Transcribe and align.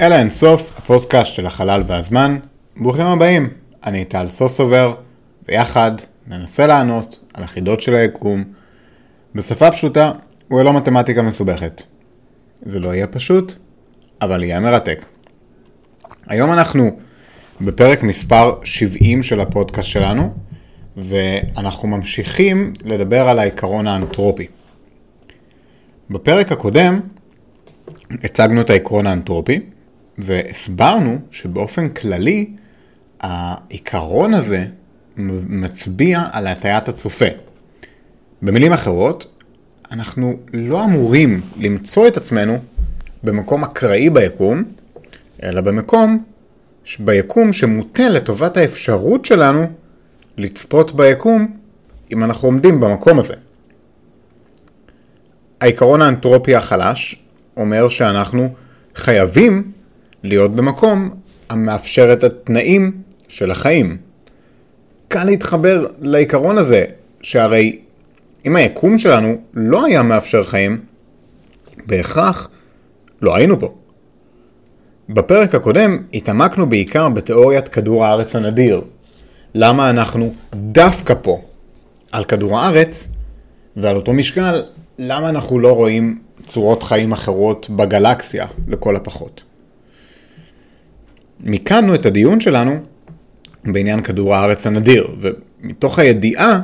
אל 0.00 0.12
האינסוף, 0.12 0.78
הפודקאסט 0.78 1.34
של 1.34 1.46
החלל 1.46 1.82
והזמן. 1.86 2.38
ברוכים 2.76 3.06
הבאים, 3.06 3.48
אני 3.86 4.04
טל 4.04 4.28
סוסובר, 4.28 4.94
ויחד 5.48 5.90
ננסה 6.26 6.66
לענות 6.66 7.18
על 7.34 7.44
החידות 7.44 7.80
של 7.80 7.94
היקום 7.94 8.44
בשפה 9.34 9.70
פשוטה 9.70 10.12
וללא 10.50 10.72
מתמטיקה 10.72 11.22
מסובכת. 11.22 11.82
זה 12.62 12.80
לא 12.80 12.94
יהיה 12.94 13.06
פשוט, 13.06 13.52
אבל 14.22 14.42
יהיה 14.42 14.60
מרתק. 14.60 15.04
היום 16.26 16.52
אנחנו 16.52 16.98
בפרק 17.60 18.02
מספר 18.02 18.54
70 18.64 19.22
של 19.22 19.40
הפודקאסט 19.40 19.88
שלנו, 19.88 20.34
ואנחנו 20.96 21.88
ממשיכים 21.88 22.72
לדבר 22.84 23.28
על 23.28 23.38
העיקרון 23.38 23.86
האנתרופי. 23.86 24.46
בפרק 26.10 26.52
הקודם 26.52 27.00
הצגנו 28.10 28.60
את 28.60 28.70
העקרון 28.70 29.06
האנתרופי, 29.06 29.60
והסברנו 30.22 31.18
שבאופן 31.30 31.88
כללי 31.88 32.50
העיקרון 33.20 34.34
הזה 34.34 34.66
מצביע 35.46 36.22
על 36.32 36.46
הטיית 36.46 36.88
הצופה. 36.88 37.26
במילים 38.42 38.72
אחרות, 38.72 39.26
אנחנו 39.92 40.38
לא 40.52 40.84
אמורים 40.84 41.40
למצוא 41.60 42.08
את 42.08 42.16
עצמנו 42.16 42.58
במקום 43.22 43.64
אקראי 43.64 44.10
ביקום, 44.10 44.64
אלא 45.42 45.60
במקום 45.60 46.24
ביקום 47.00 47.52
שמוטה 47.52 48.08
לטובת 48.08 48.56
האפשרות 48.56 49.24
שלנו 49.24 49.66
לצפות 50.36 50.96
ביקום 50.96 51.56
אם 52.12 52.24
אנחנו 52.24 52.48
עומדים 52.48 52.80
במקום 52.80 53.18
הזה. 53.18 53.34
העיקרון 55.60 56.02
האנתרופי 56.02 56.54
החלש 56.54 57.22
אומר 57.56 57.88
שאנחנו 57.88 58.54
חייבים 58.94 59.72
להיות 60.22 60.56
במקום 60.56 61.10
המאפשר 61.50 62.12
את 62.12 62.24
התנאים 62.24 62.92
של 63.28 63.50
החיים. 63.50 63.96
קל 65.08 65.24
להתחבר 65.24 65.86
לעיקרון 66.00 66.58
הזה, 66.58 66.84
שהרי 67.22 67.78
אם 68.46 68.56
היקום 68.56 68.98
שלנו 68.98 69.36
לא 69.54 69.84
היה 69.84 70.02
מאפשר 70.02 70.44
חיים, 70.44 70.80
בהכרח 71.86 72.48
לא 73.22 73.36
היינו 73.36 73.60
פה. 73.60 73.74
בפרק 75.08 75.54
הקודם 75.54 75.96
התעמקנו 76.14 76.68
בעיקר 76.68 77.08
בתיאוריית 77.08 77.68
כדור 77.68 78.04
הארץ 78.04 78.36
הנדיר. 78.36 78.80
למה 79.54 79.90
אנחנו 79.90 80.34
דווקא 80.54 81.14
פה, 81.22 81.40
על 82.12 82.24
כדור 82.24 82.60
הארץ, 82.60 83.08
ועל 83.76 83.96
אותו 83.96 84.12
משקל, 84.12 84.62
למה 84.98 85.28
אנחנו 85.28 85.58
לא 85.58 85.72
רואים 85.72 86.18
צורות 86.46 86.82
חיים 86.82 87.12
אחרות 87.12 87.70
בגלקסיה, 87.70 88.46
לכל 88.68 88.96
הפחות. 88.96 89.42
מיקדנו 91.42 91.94
את 91.94 92.06
הדיון 92.06 92.40
שלנו 92.40 92.78
בעניין 93.64 94.02
כדור 94.02 94.34
הארץ 94.34 94.66
הנדיר, 94.66 95.08
ומתוך 95.20 95.98
הידיעה 95.98 96.60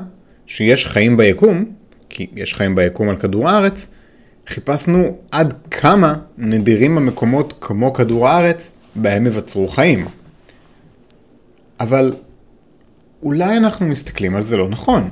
שיש 0.47 0.87
חיים 0.87 1.17
ביקום, 1.17 1.65
כי 2.09 2.27
יש 2.37 2.55
חיים 2.55 2.75
ביקום 2.75 3.09
על 3.09 3.17
כדור 3.17 3.49
הארץ, 3.49 3.87
חיפשנו 4.47 5.17
עד 5.31 5.55
כמה 5.71 6.15
נדירים 6.39 6.99
המקומות 6.99 7.55
כמו 7.61 7.93
כדור 7.93 8.29
הארץ 8.29 8.71
בהם 8.95 9.27
יווצרו 9.27 9.69
חיים. 9.69 10.07
אבל 11.81 12.15
אולי 13.23 13.57
אנחנו 13.57 13.87
מסתכלים 13.87 14.37
על 14.37 14.43
זה 14.43 14.57
לא 14.57 14.69
נכון. 14.69 15.09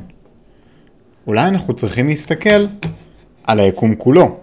אולי 1.26 1.48
אנחנו 1.48 1.74
צריכים 1.74 2.08
להסתכל 2.08 2.66
על 3.44 3.60
היקום 3.60 3.94
כולו. 3.94 4.40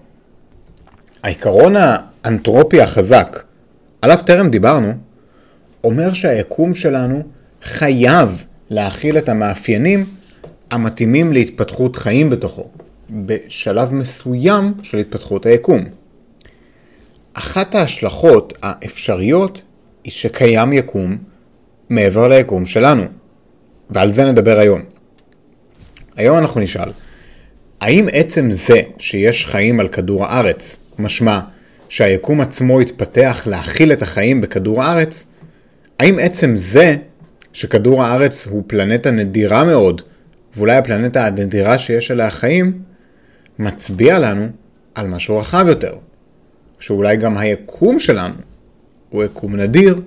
העיקרון 1.23 1.73
האנתרופי 1.77 2.81
החזק, 2.81 3.43
עליו 4.01 4.17
טרם 4.25 4.49
דיברנו, 4.49 4.93
אומר 5.83 6.13
שהיקום 6.13 6.73
שלנו 6.73 7.23
חייב 7.63 8.43
להכיל 8.69 9.17
את 9.17 9.29
המאפיינים 9.29 10.05
המתאימים 10.71 11.33
להתפתחות 11.33 11.95
חיים 11.95 12.29
בתוכו, 12.29 12.67
בשלב 13.09 13.93
מסוים 13.93 14.73
של 14.83 14.97
התפתחות 14.97 15.45
היקום. 15.45 15.85
אחת 17.33 17.75
ההשלכות 17.75 18.53
האפשריות 18.61 19.61
היא 20.03 20.11
שקיים 20.11 20.73
יקום 20.73 21.17
מעבר 21.89 22.27
ליקום 22.27 22.65
שלנו, 22.65 23.03
ועל 23.89 24.13
זה 24.13 24.31
נדבר 24.31 24.59
היום. 24.59 24.81
היום 26.15 26.37
אנחנו 26.37 26.61
נשאל, 26.61 26.89
האם 27.81 28.05
עצם 28.11 28.51
זה 28.51 28.81
שיש 28.99 29.45
חיים 29.45 29.79
על 29.79 29.87
כדור 29.87 30.25
הארץ, 30.25 30.77
משמע 30.99 31.39
שהיקום 31.89 32.41
עצמו 32.41 32.79
התפתח 32.79 33.43
להכיל 33.45 33.93
את 33.93 34.01
החיים 34.01 34.41
בכדור 34.41 34.83
הארץ, 34.83 35.25
האם 36.01 36.19
עצם 36.19 36.57
זה 36.57 36.95
שכדור 37.53 38.03
הארץ 38.03 38.47
הוא 38.47 38.63
פלנטה 38.67 39.11
נדירה 39.11 39.63
מאוד, 39.63 40.01
ואולי 40.55 40.75
הפלנטה 40.75 41.25
הנדירה 41.25 41.77
שיש 41.77 42.11
עליה 42.11 42.29
חיים, 42.29 42.81
מצביע 43.59 44.19
לנו 44.19 44.47
על 44.95 45.07
משהו 45.07 45.37
רחב 45.37 45.65
יותר, 45.67 45.95
שאולי 46.79 47.17
גם 47.17 47.37
היקום 47.37 47.99
שלנו 47.99 48.33
הוא 49.09 49.23
יקום 49.23 49.55
נדיר, 49.55 50.01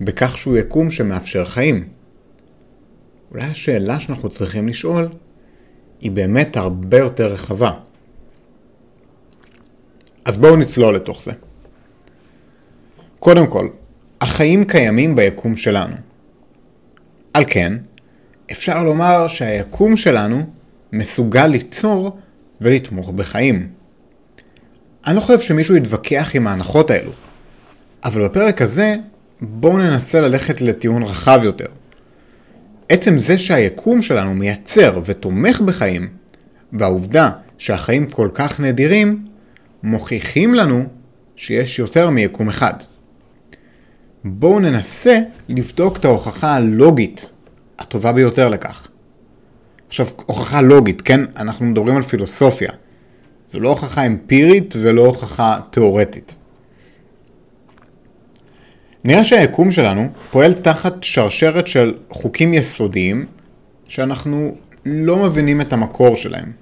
בכך 0.00 0.38
שהוא 0.38 0.56
יקום 0.56 0.90
שמאפשר 0.90 1.44
חיים. 1.44 1.88
אולי 3.30 3.44
השאלה 3.44 4.00
שאנחנו 4.00 4.28
צריכים 4.28 4.68
לשאול 4.68 5.08
היא 6.00 6.10
באמת 6.10 6.56
הרבה 6.56 6.98
יותר 6.98 7.26
רחבה. 7.26 7.72
אז 10.24 10.36
בואו 10.36 10.56
נצלול 10.56 10.94
לתוך 10.94 11.22
זה. 11.22 11.32
קודם 13.18 13.46
כל, 13.46 13.68
החיים 14.20 14.64
קיימים 14.64 15.16
ביקום 15.16 15.56
שלנו. 15.56 15.94
על 17.34 17.44
כן, 17.46 17.72
אפשר 18.50 18.82
לומר 18.82 19.26
שהיקום 19.26 19.96
שלנו 19.96 20.46
מסוגל 20.92 21.46
ליצור 21.46 22.18
ולתמוך 22.60 23.10
בחיים. 23.10 23.68
אני 25.06 25.16
לא 25.16 25.20
חושב 25.20 25.40
שמישהו 25.40 25.76
יתווכח 25.76 26.30
עם 26.34 26.46
ההנחות 26.46 26.90
האלו, 26.90 27.10
אבל 28.04 28.24
בפרק 28.24 28.62
הזה 28.62 28.96
בואו 29.40 29.78
ננסה 29.78 30.20
ללכת 30.20 30.60
לטיעון 30.60 31.02
רחב 31.02 31.40
יותר. 31.42 31.68
עצם 32.88 33.20
זה 33.20 33.38
שהיקום 33.38 34.02
שלנו 34.02 34.34
מייצר 34.34 35.00
ותומך 35.04 35.60
בחיים, 35.60 36.08
והעובדה 36.72 37.30
שהחיים 37.58 38.06
כל 38.06 38.28
כך 38.34 38.60
נדירים, 38.60 39.26
מוכיחים 39.82 40.54
לנו 40.54 40.84
שיש 41.36 41.78
יותר 41.78 42.10
מיקום 42.10 42.48
אחד. 42.48 42.74
בואו 44.24 44.60
ננסה 44.60 45.20
לבדוק 45.48 45.96
את 45.96 46.04
ההוכחה 46.04 46.54
הלוגית 46.54 47.30
הטובה 47.78 48.12
ביותר 48.12 48.48
לכך. 48.48 48.88
עכשיו, 49.88 50.06
הוכחה 50.26 50.60
לוגית, 50.60 51.02
כן? 51.02 51.20
אנחנו 51.36 51.66
מדברים 51.66 51.96
על 51.96 52.02
פילוסופיה. 52.02 52.70
זו 53.48 53.60
לא 53.60 53.68
הוכחה 53.68 54.06
אמפירית 54.06 54.74
ולא 54.80 55.06
הוכחה 55.06 55.60
תיאורטית. 55.70 56.34
נראה 59.04 59.24
שהיקום 59.24 59.70
שלנו 59.70 60.08
פועל 60.30 60.54
תחת 60.54 61.02
שרשרת 61.02 61.66
של 61.66 61.94
חוקים 62.10 62.54
יסודיים 62.54 63.26
שאנחנו 63.88 64.54
לא 64.84 65.16
מבינים 65.16 65.60
את 65.60 65.72
המקור 65.72 66.16
שלהם. 66.16 66.52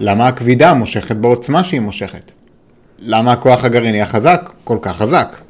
למה 0.00 0.28
הכבידה 0.28 0.74
מושכת 0.74 1.16
בעוצמה 1.16 1.64
שהיא 1.64 1.80
מושכת? 1.80 2.32
למה 2.98 3.32
הכוח 3.32 3.64
הגרעיני 3.64 4.02
החזק 4.02 4.52
כל 4.64 4.78
כך 4.82 4.96
חזק? 4.96 5.45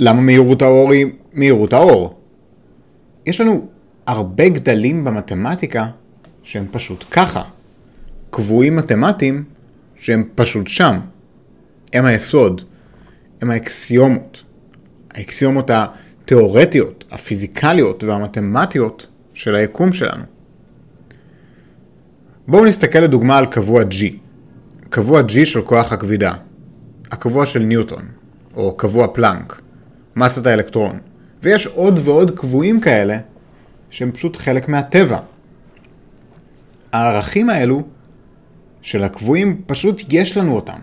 למה 0.00 0.20
מהירות 0.20 0.62
האור 0.62 0.92
היא 0.92 1.06
מהירות 1.32 1.72
האור? 1.72 2.20
יש 3.26 3.40
לנו 3.40 3.68
הרבה 4.06 4.48
גדלים 4.48 5.04
במתמטיקה 5.04 5.86
שהם 6.42 6.66
פשוט 6.70 7.04
ככה. 7.10 7.42
קבועים 8.30 8.76
מתמטיים 8.76 9.44
שהם 9.96 10.28
פשוט 10.34 10.68
שם. 10.68 10.98
הם 11.92 12.04
היסוד, 12.04 12.62
הם 13.40 13.50
האקסיומות. 13.50 14.42
האקסיומות 15.14 15.70
התיאורטיות, 15.70 17.04
הפיזיקליות 17.10 18.04
והמתמטיות 18.04 19.06
של 19.34 19.54
היקום 19.54 19.92
שלנו. 19.92 20.22
בואו 22.48 22.64
נסתכל 22.64 22.98
לדוגמה 22.98 23.38
על 23.38 23.46
קבוע 23.46 23.82
G. 23.82 24.04
קבוע 24.88 25.20
G 25.20 25.44
של 25.44 25.62
כוח 25.62 25.92
הכבידה. 25.92 26.32
הקבוע 27.10 27.46
של 27.46 27.58
ניוטון, 27.58 28.02
או 28.56 28.76
קבוע 28.76 29.06
פלנק, 29.14 29.62
מסת 30.18 30.46
האלקטרון. 30.46 30.98
ויש 31.42 31.66
עוד 31.66 32.00
ועוד 32.04 32.30
קבועים 32.30 32.80
כאלה 32.80 33.18
שהם 33.90 34.10
פשוט 34.12 34.36
חלק 34.36 34.68
מהטבע. 34.68 35.18
הערכים 36.92 37.50
האלו 37.50 37.82
של 38.82 39.04
הקבועים, 39.04 39.62
פשוט 39.66 40.02
יש 40.08 40.36
לנו 40.36 40.54
אותם. 40.54 40.78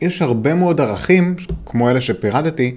יש 0.00 0.22
הרבה 0.22 0.54
מאוד 0.54 0.80
ערכים, 0.80 1.36
כמו 1.66 1.90
אלה 1.90 2.00
שפירטתי, 2.00 2.76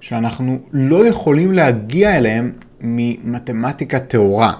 שאנחנו 0.00 0.58
לא 0.72 1.06
יכולים 1.06 1.52
להגיע 1.52 2.16
אליהם 2.16 2.52
ממתמטיקה 2.80 3.98
טהורה. 3.98 4.52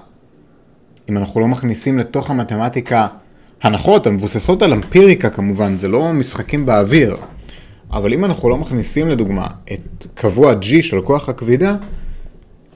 אם 1.08 1.16
אנחנו 1.18 1.40
לא 1.40 1.48
מכניסים 1.48 1.98
לתוך 1.98 2.30
המתמטיקה 2.30 3.06
הנחות 3.62 4.06
המבוססות 4.06 4.62
על 4.62 4.72
אמפיריקה 4.72 5.30
כמובן, 5.30 5.76
זה 5.76 5.88
לא 5.88 6.12
משחקים 6.12 6.66
באוויר, 6.66 7.16
אבל 7.92 8.12
אם 8.12 8.24
אנחנו 8.24 8.48
לא 8.48 8.56
מכניסים 8.56 9.08
לדוגמה 9.08 9.46
את 9.72 10.06
קבוע 10.14 10.52
G 10.52 10.82
של 10.82 11.00
כוח 11.00 11.28
הכבידה, 11.28 11.76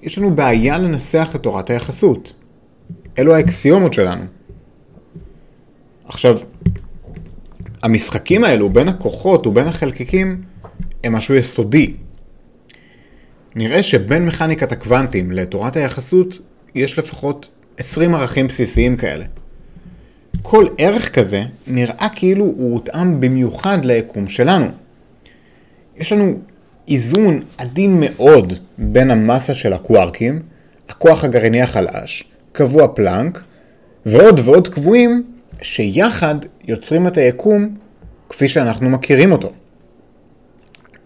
יש 0.03 0.19
לנו 0.19 0.35
בעיה 0.35 0.79
לנסח 0.79 1.33
את 1.35 1.43
תורת 1.43 1.71
היחסות. 1.71 2.35
אלו 3.19 3.35
האקסיומות 3.35 3.93
שלנו. 3.93 4.25
עכשיו, 6.05 6.39
המשחקים 7.83 8.45
האלו 8.45 8.71
בין 8.71 8.89
הכוחות 8.89 9.47
ובין 9.47 9.67
החלקיקים 9.67 10.43
הם 11.05 11.13
משהו 11.13 11.35
יסודי. 11.35 11.95
נראה 13.55 13.83
שבין 13.83 14.27
מכניקת 14.27 14.73
הקוונטים 14.73 15.33
לתורת 15.33 15.77
היחסות 15.77 16.39
יש 16.75 16.99
לפחות 16.99 17.49
20 17.79 18.15
ערכים 18.15 18.47
בסיסיים 18.47 18.97
כאלה. 18.97 19.25
כל 20.43 20.67
ערך 20.79 21.15
כזה 21.15 21.43
נראה 21.67 22.07
כאילו 22.15 22.45
הוא 22.45 22.75
הותאם 22.75 23.21
במיוחד 23.21 23.85
ליקום 23.85 24.29
שלנו. 24.29 24.67
יש 25.99 26.13
לנו 26.13 26.39
איזון 26.89 27.43
עדין 27.59 27.97
מאוד 28.01 28.53
בין 28.79 29.11
המסה 29.11 29.55
של 29.55 29.73
הקווארקים, 29.73 30.43
הכוח 30.89 31.25
הגרעיני 31.25 31.63
החלש, 31.63 32.25
קבוע 32.53 32.89
פלנק, 32.89 33.45
ועוד 34.07 34.41
ועוד 34.45 34.69
קבועים 34.69 35.23
שיחד 35.63 36.35
יוצרים 36.65 37.07
את 37.07 37.17
היקום 37.17 37.77
כפי 38.29 38.49
שאנחנו 38.49 38.91
מכירים 38.91 39.33
אותו. 39.33 39.53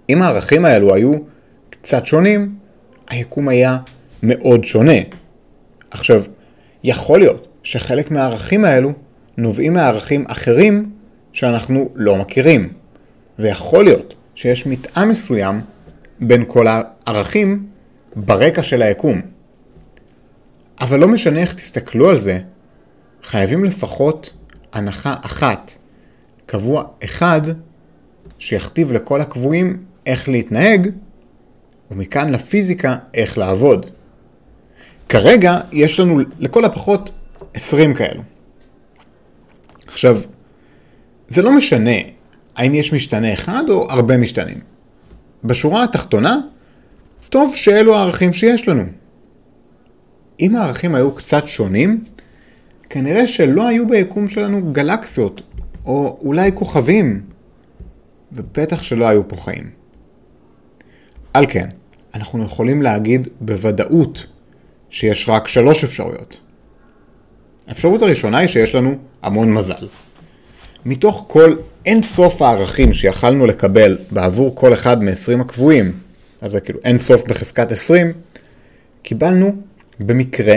אם 0.08 0.22
הערכים 0.22 0.64
האלו 0.64 0.94
היו 0.94 1.14
קצת 1.70 2.06
שונים, 2.06 2.54
היקום 3.10 3.48
היה 3.48 3.78
מאוד 4.22 4.64
שונה. 4.64 4.98
עכשיו, 5.90 6.22
יכול 6.84 7.18
להיות 7.18 7.48
שחלק 7.62 8.10
מהערכים 8.10 8.64
האלו 8.64 8.92
נובעים 9.36 9.72
מערכים 9.72 10.24
אחרים 10.28 10.90
שאנחנו 11.32 11.88
לא 11.94 12.16
מכירים. 12.16 12.68
ויכול 13.38 13.84
להיות 13.84 14.14
שיש 14.34 14.66
מתאם 14.66 15.08
מסוים 15.08 15.60
בין 16.20 16.44
כל 16.48 16.66
הערכים 16.68 17.66
ברקע 18.16 18.62
של 18.62 18.82
היקום. 18.82 19.20
אבל 20.80 21.00
לא 21.00 21.08
משנה 21.08 21.40
איך 21.40 21.54
תסתכלו 21.54 22.10
על 22.10 22.18
זה, 22.18 22.38
חייבים 23.22 23.64
לפחות 23.64 24.32
הנחה 24.72 25.14
אחת, 25.22 25.72
קבוע 26.46 26.84
אחד, 27.04 27.40
שיכתיב 28.38 28.92
לכל 28.92 29.20
הקבועים 29.20 29.84
איך 30.06 30.28
להתנהג, 30.28 30.88
ומכאן 31.90 32.32
לפיזיקה 32.32 32.96
איך 33.14 33.38
לעבוד. 33.38 33.86
כרגע 35.08 35.60
יש 35.72 36.00
לנו 36.00 36.20
לכל 36.38 36.64
הפחות 36.64 37.10
20 37.54 37.94
כאלו. 37.94 38.22
עכשיו, 39.86 40.20
זה 41.28 41.42
לא 41.42 41.56
משנה 41.56 41.96
האם 42.56 42.74
יש 42.74 42.92
משתנה 42.92 43.32
אחד 43.32 43.62
או 43.68 43.86
הרבה 43.90 44.16
משתנים. 44.16 44.58
בשורה 45.44 45.84
התחתונה, 45.84 46.36
טוב 47.28 47.56
שאלו 47.56 47.96
הערכים 47.96 48.32
שיש 48.32 48.68
לנו. 48.68 48.82
אם 50.40 50.56
הערכים 50.56 50.94
היו 50.94 51.12
קצת 51.12 51.42
שונים, 51.46 52.04
כנראה 52.90 53.26
שלא 53.26 53.66
היו 53.66 53.88
ביקום 53.88 54.28
שלנו 54.28 54.72
גלקסיות, 54.72 55.42
או 55.84 56.18
אולי 56.20 56.50
כוכבים, 56.54 57.22
ובטח 58.32 58.82
שלא 58.82 59.08
היו 59.08 59.28
פה 59.28 59.36
חיים. 59.36 59.70
על 61.34 61.46
כן, 61.48 61.68
אנחנו 62.14 62.44
יכולים 62.44 62.82
להגיד 62.82 63.28
בוודאות 63.40 64.26
שיש 64.90 65.28
רק 65.28 65.48
שלוש 65.48 65.84
אפשרויות. 65.84 66.36
האפשרות 67.66 68.02
הראשונה 68.02 68.38
היא 68.38 68.48
שיש 68.48 68.74
לנו 68.74 68.94
המון 69.22 69.54
מזל. 69.54 69.86
מתוך 70.86 71.24
כל 71.28 71.54
אין 71.86 72.02
סוף 72.02 72.42
הערכים 72.42 72.92
שיכלנו 72.92 73.46
לקבל 73.46 73.98
בעבור 74.10 74.54
כל 74.54 74.72
אחד 74.72 75.04
מ-20 75.04 75.40
הקבועים, 75.40 75.92
אז 76.40 76.52
זה 76.52 76.60
כאילו 76.60 76.78
אין 76.84 76.98
סוף 76.98 77.22
בחזקת 77.22 77.72
20, 77.72 78.12
קיבלנו 79.02 79.56
במקרה 80.00 80.56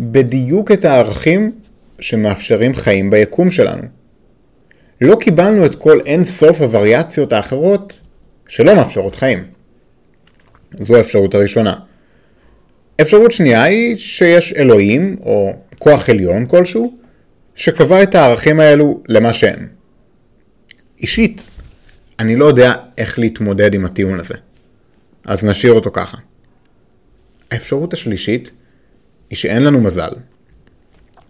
בדיוק 0.00 0.72
את 0.72 0.84
הערכים 0.84 1.52
שמאפשרים 2.00 2.74
חיים 2.74 3.10
ביקום 3.10 3.50
שלנו. 3.50 3.82
לא 5.00 5.16
קיבלנו 5.16 5.66
את 5.66 5.74
כל 5.74 6.00
אין 6.06 6.24
סוף 6.24 6.60
הווריאציות 6.60 7.32
האחרות 7.32 7.92
שלא 8.48 8.74
מאפשרות 8.74 9.14
חיים. 9.16 9.44
זו 10.80 10.96
האפשרות 10.96 11.34
הראשונה. 11.34 11.74
אפשרות 13.00 13.32
שנייה 13.32 13.62
היא 13.62 13.96
שיש 13.96 14.52
אלוהים, 14.52 15.16
או 15.22 15.52
כוח 15.78 16.10
עליון 16.10 16.46
כלשהו, 16.46 16.96
שקבע 17.54 18.02
את 18.02 18.14
הערכים 18.14 18.60
האלו 18.60 19.02
למה 19.08 19.32
שהם. 19.32 19.68
אישית, 20.98 21.50
אני 22.20 22.36
לא 22.36 22.44
יודע 22.44 22.74
איך 22.98 23.18
להתמודד 23.18 23.74
עם 23.74 23.84
הטיעון 23.84 24.20
הזה. 24.20 24.34
אז 25.24 25.44
נשאיר 25.44 25.72
אותו 25.72 25.90
ככה. 25.92 26.18
האפשרות 27.50 27.92
השלישית 27.92 28.50
היא 29.30 29.36
שאין 29.36 29.62
לנו 29.62 29.80
מזל, 29.80 30.10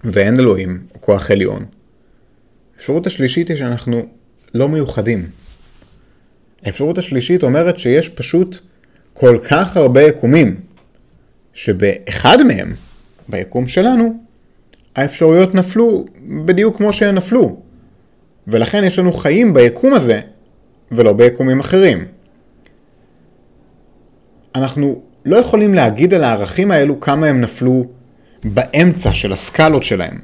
ואין 0.04 0.40
אלוהים 0.40 0.86
או 0.94 1.00
כוח 1.00 1.30
עליון. 1.30 1.64
האפשרות 2.74 3.06
השלישית 3.06 3.48
היא 3.48 3.56
שאנחנו 3.56 4.06
לא 4.54 4.68
מיוחדים. 4.68 5.30
האפשרות 6.62 6.98
השלישית 6.98 7.42
אומרת 7.42 7.78
שיש 7.78 8.08
פשוט 8.08 8.58
כל 9.12 9.38
כך 9.50 9.76
הרבה 9.76 10.02
יקומים, 10.02 10.60
שבאחד 11.52 12.42
מהם, 12.42 12.74
ביקום 13.28 13.68
שלנו, 13.68 14.23
האפשרויות 14.96 15.54
נפלו 15.54 16.04
בדיוק 16.44 16.76
כמו 16.76 16.92
שהן 16.92 17.14
נפלו. 17.14 17.56
ולכן 18.46 18.84
יש 18.84 18.98
לנו 18.98 19.12
חיים 19.12 19.54
ביקום 19.54 19.94
הזה, 19.94 20.20
ולא 20.92 21.12
ביקומים 21.12 21.60
אחרים. 21.60 22.04
אנחנו 24.54 25.02
לא 25.24 25.36
יכולים 25.36 25.74
להגיד 25.74 26.14
על 26.14 26.24
הערכים 26.24 26.70
האלו 26.70 27.00
כמה 27.00 27.26
הם 27.26 27.40
נפלו 27.40 27.84
באמצע 28.44 29.12
של 29.12 29.32
הסקלות 29.32 29.82
שלהם. 29.82 30.18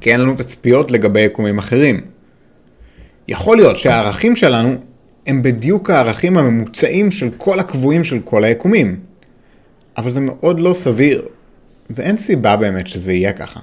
כי 0.00 0.12
אין 0.12 0.20
לנו 0.20 0.34
תצפיות 0.34 0.90
לגבי 0.90 1.20
יקומים 1.20 1.58
אחרים. 1.58 2.00
יכול 3.28 3.56
להיות 3.56 3.78
שהערכים 3.78 4.36
שלנו 4.36 4.74
הם 5.26 5.42
בדיוק 5.42 5.90
הערכים 5.90 6.38
הממוצעים 6.38 7.10
של 7.10 7.28
כל 7.36 7.60
הקבועים 7.60 8.04
של 8.04 8.20
כל 8.24 8.44
היקומים. 8.44 9.00
אבל 9.96 10.10
זה 10.10 10.20
מאוד 10.20 10.60
לא 10.60 10.72
סביר, 10.72 11.28
ואין 11.90 12.18
סיבה 12.18 12.56
באמת 12.56 12.86
שזה 12.86 13.12
יהיה 13.12 13.32
ככה. 13.32 13.60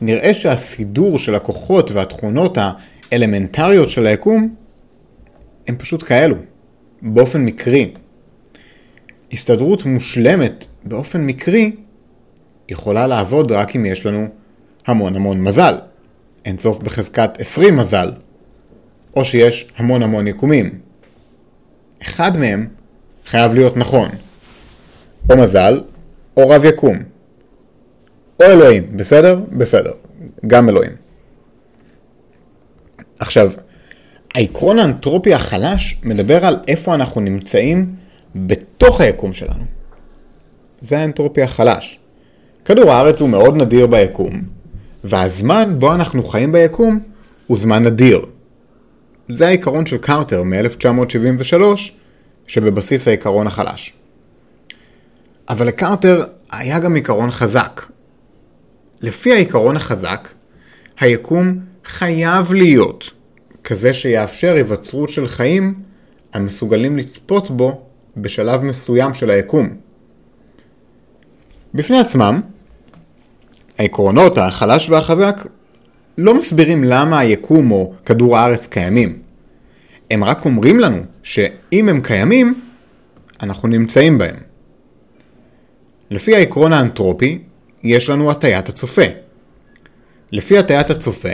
נראה 0.00 0.34
שהסידור 0.34 1.18
של 1.18 1.34
הכוחות 1.34 1.90
והתכונות 1.90 2.58
האלמנטריות 3.12 3.88
של 3.88 4.06
היקום 4.06 4.54
הם 5.68 5.76
פשוט 5.76 6.02
כאלו, 6.02 6.36
באופן 7.02 7.44
מקרי. 7.44 7.92
הסתדרות 9.32 9.84
מושלמת 9.84 10.64
באופן 10.84 11.26
מקרי 11.26 11.76
יכולה 12.68 13.06
לעבוד 13.06 13.52
רק 13.52 13.76
אם 13.76 13.86
יש 13.86 14.06
לנו 14.06 14.28
המון 14.86 15.16
המון 15.16 15.42
מזל. 15.42 15.74
אין 16.44 16.58
סוף 16.58 16.78
בחזקת 16.78 17.30
20 17.40 17.76
מזל, 17.76 18.12
או 19.16 19.24
שיש 19.24 19.72
המון 19.76 20.02
המון 20.02 20.26
יקומים. 20.26 20.78
אחד 22.02 22.38
מהם 22.38 22.68
חייב 23.26 23.54
להיות 23.54 23.76
נכון. 23.76 24.08
או 25.30 25.36
מזל, 25.36 25.80
או 26.36 26.48
רב 26.48 26.64
יקום. 26.64 26.96
או 28.40 28.44
אלוהים, 28.44 28.96
בסדר? 28.96 29.40
בסדר. 29.52 29.92
גם 30.46 30.68
אלוהים. 30.68 30.92
עכשיו, 33.18 33.52
העקרון 34.34 34.78
האנטרופי 34.78 35.34
החלש 35.34 36.00
מדבר 36.04 36.46
על 36.46 36.58
איפה 36.68 36.94
אנחנו 36.94 37.20
נמצאים 37.20 37.94
בתוך 38.34 39.00
היקום 39.00 39.32
שלנו. 39.32 39.64
זה 40.80 40.98
האנטרופי 40.98 41.42
החלש. 41.42 41.98
כדור 42.64 42.90
הארץ 42.90 43.20
הוא 43.20 43.28
מאוד 43.28 43.56
נדיר 43.56 43.86
ביקום, 43.86 44.42
והזמן 45.04 45.74
בו 45.78 45.94
אנחנו 45.94 46.24
חיים 46.24 46.52
ביקום 46.52 47.00
הוא 47.46 47.58
זמן 47.58 47.84
נדיר. 47.84 48.26
זה 49.32 49.46
העיקרון 49.46 49.86
של 49.86 49.98
קרטר 49.98 50.42
מ-1973, 50.42 51.60
שבבסיס 52.46 53.08
העיקרון 53.08 53.46
החלש. 53.46 53.92
אבל 55.48 55.66
לקרטר 55.66 56.24
היה 56.50 56.78
גם 56.78 56.94
עיקרון 56.94 57.30
חזק. 57.30 57.86
לפי 59.00 59.32
העיקרון 59.32 59.76
החזק, 59.76 60.28
היקום 61.00 61.58
חייב 61.84 62.54
להיות 62.54 63.10
כזה 63.64 63.94
שיאפשר 63.94 64.54
היווצרות 64.54 65.08
של 65.08 65.26
חיים 65.26 65.74
המסוגלים 66.32 66.96
לצפות 66.96 67.50
בו 67.50 67.82
בשלב 68.16 68.62
מסוים 68.62 69.14
של 69.14 69.30
היקום. 69.30 69.68
בפני 71.74 71.98
עצמם, 71.98 72.40
העקרונות 73.78 74.38
החלש 74.38 74.90
והחזק 74.90 75.46
לא 76.18 76.34
מסבירים 76.38 76.84
למה 76.84 77.18
היקום 77.18 77.70
או 77.70 77.92
כדור 78.04 78.38
הארץ 78.38 78.66
קיימים. 78.66 79.18
הם 80.10 80.24
רק 80.24 80.44
אומרים 80.44 80.80
לנו 80.80 81.02
שאם 81.22 81.88
הם 81.88 82.00
קיימים, 82.00 82.60
אנחנו 83.42 83.68
נמצאים 83.68 84.18
בהם. 84.18 84.45
לפי 86.10 86.36
העקרון 86.36 86.72
האנטרופי, 86.72 87.38
יש 87.82 88.10
לנו 88.10 88.30
הטיית 88.30 88.68
הצופה. 88.68 89.02
לפי 90.32 90.58
הטיית 90.58 90.90
הצופה, 90.90 91.28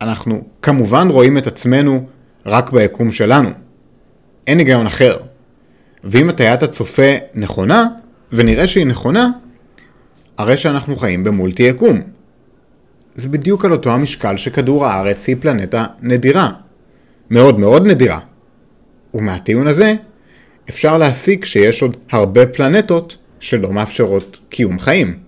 אנחנו 0.00 0.44
כמובן 0.62 1.08
רואים 1.10 1.38
את 1.38 1.46
עצמנו 1.46 2.06
רק 2.46 2.72
ביקום 2.72 3.12
שלנו. 3.12 3.50
אין 4.46 4.58
היגיון 4.58 4.86
אחר. 4.86 5.16
ואם 6.04 6.28
הטיית 6.28 6.62
הצופה 6.62 7.12
נכונה, 7.34 7.86
ונראה 8.32 8.66
שהיא 8.66 8.86
נכונה, 8.86 9.30
הרי 10.38 10.56
שאנחנו 10.56 10.96
חיים 10.96 11.24
במולטי 11.24 11.62
יקום. 11.62 12.00
זה 13.14 13.28
בדיוק 13.28 13.64
על 13.64 13.72
אותו 13.72 13.90
המשקל 13.90 14.36
שכדור 14.36 14.86
הארץ 14.86 15.26
היא 15.26 15.36
פלנטה 15.40 15.86
נדירה. 16.02 16.50
מאוד 17.30 17.58
מאוד 17.58 17.86
נדירה. 17.86 18.18
ומהטיעון 19.14 19.66
הזה 19.66 19.94
אפשר 20.70 20.98
להסיק 20.98 21.44
שיש 21.44 21.82
עוד 21.82 21.96
הרבה 22.10 22.46
פלנטות 22.46 23.16
שלא 23.40 23.72
מאפשרות 23.72 24.38
קיום 24.48 24.78
חיים. 24.78 25.18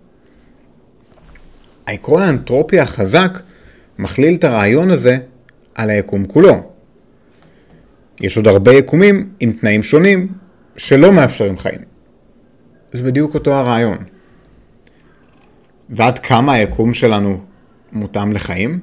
העקרון 1.86 2.22
האנטרופי 2.22 2.80
החזק 2.80 3.38
מכליל 3.98 4.34
את 4.34 4.44
הרעיון 4.44 4.90
הזה 4.90 5.18
על 5.74 5.90
היקום 5.90 6.26
כולו. 6.26 6.70
יש 8.20 8.36
עוד 8.36 8.46
הרבה 8.46 8.72
יקומים 8.72 9.32
עם 9.40 9.52
תנאים 9.52 9.82
שונים 9.82 10.28
שלא 10.76 11.12
מאפשרים 11.12 11.58
חיים. 11.58 11.80
זה 12.92 13.02
בדיוק 13.02 13.34
אותו 13.34 13.52
הרעיון. 13.54 13.98
ועד 15.90 16.18
כמה 16.18 16.52
היקום 16.52 16.94
שלנו 16.94 17.40
מותאם 17.92 18.32
לחיים? 18.32 18.78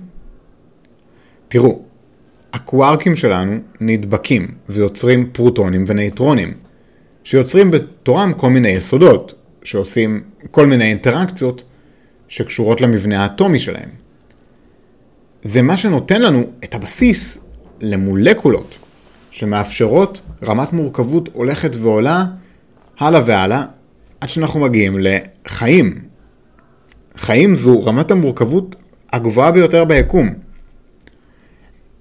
תראו, 1.47 1.81
הקווארקים 2.53 3.15
שלנו 3.15 3.59
נדבקים 3.81 4.47
ויוצרים 4.69 5.29
פרוטונים 5.31 5.85
ונייטרונים, 5.87 6.53
שיוצרים 7.27 7.71
בתורם 7.71 8.33
כל 8.33 8.49
מיני 8.49 8.69
יסודות, 8.69 9.33
שעושים 9.63 10.23
כל 10.51 10.65
מיני 10.65 10.83
אינטראקציות 10.83 11.63
שקשורות 12.27 12.81
למבנה 12.81 13.23
האטומי 13.23 13.59
שלהם. 13.59 13.89
זה 15.43 15.61
מה 15.61 15.77
שנותן 15.77 16.21
לנו 16.21 16.43
את 16.63 16.75
הבסיס 16.75 17.37
למולקולות, 17.81 18.77
שמאפשרות 19.31 20.21
רמת 20.43 20.73
מורכבות 20.73 21.29
הולכת 21.33 21.75
ועולה 21.75 22.25
הלאה 22.99 23.21
והלאה, 23.25 23.65
עד 24.21 24.29
שאנחנו 24.29 24.59
מגיעים 24.59 24.97
לחיים. 24.99 26.01
חיים 27.17 27.57
זו 27.57 27.83
רמת 27.83 28.11
המורכבות 28.11 28.75
הגבוהה 29.13 29.51
ביותר 29.51 29.85
ביקום. 29.85 30.33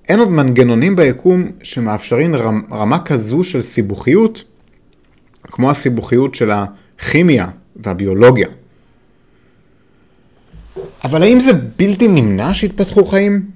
אין 0.08 0.18
עוד 0.18 0.28
מנגנונים 0.28 0.96
ביקום 0.96 1.48
שמאפשרים 1.62 2.34
רמה 2.72 2.98
כזו 3.04 3.44
של 3.44 3.62
סיבוכיות, 3.62 4.44
כמו 5.46 5.70
הסיבוכיות 5.70 6.34
של 6.34 6.50
הכימיה 6.50 7.46
והביולוגיה. 7.76 8.48
אבל 11.04 11.22
האם 11.22 11.40
זה 11.40 11.52
בלתי 11.52 12.08
נמנע 12.08 12.54
שיתפתחו 12.54 13.04
חיים? 13.04 13.50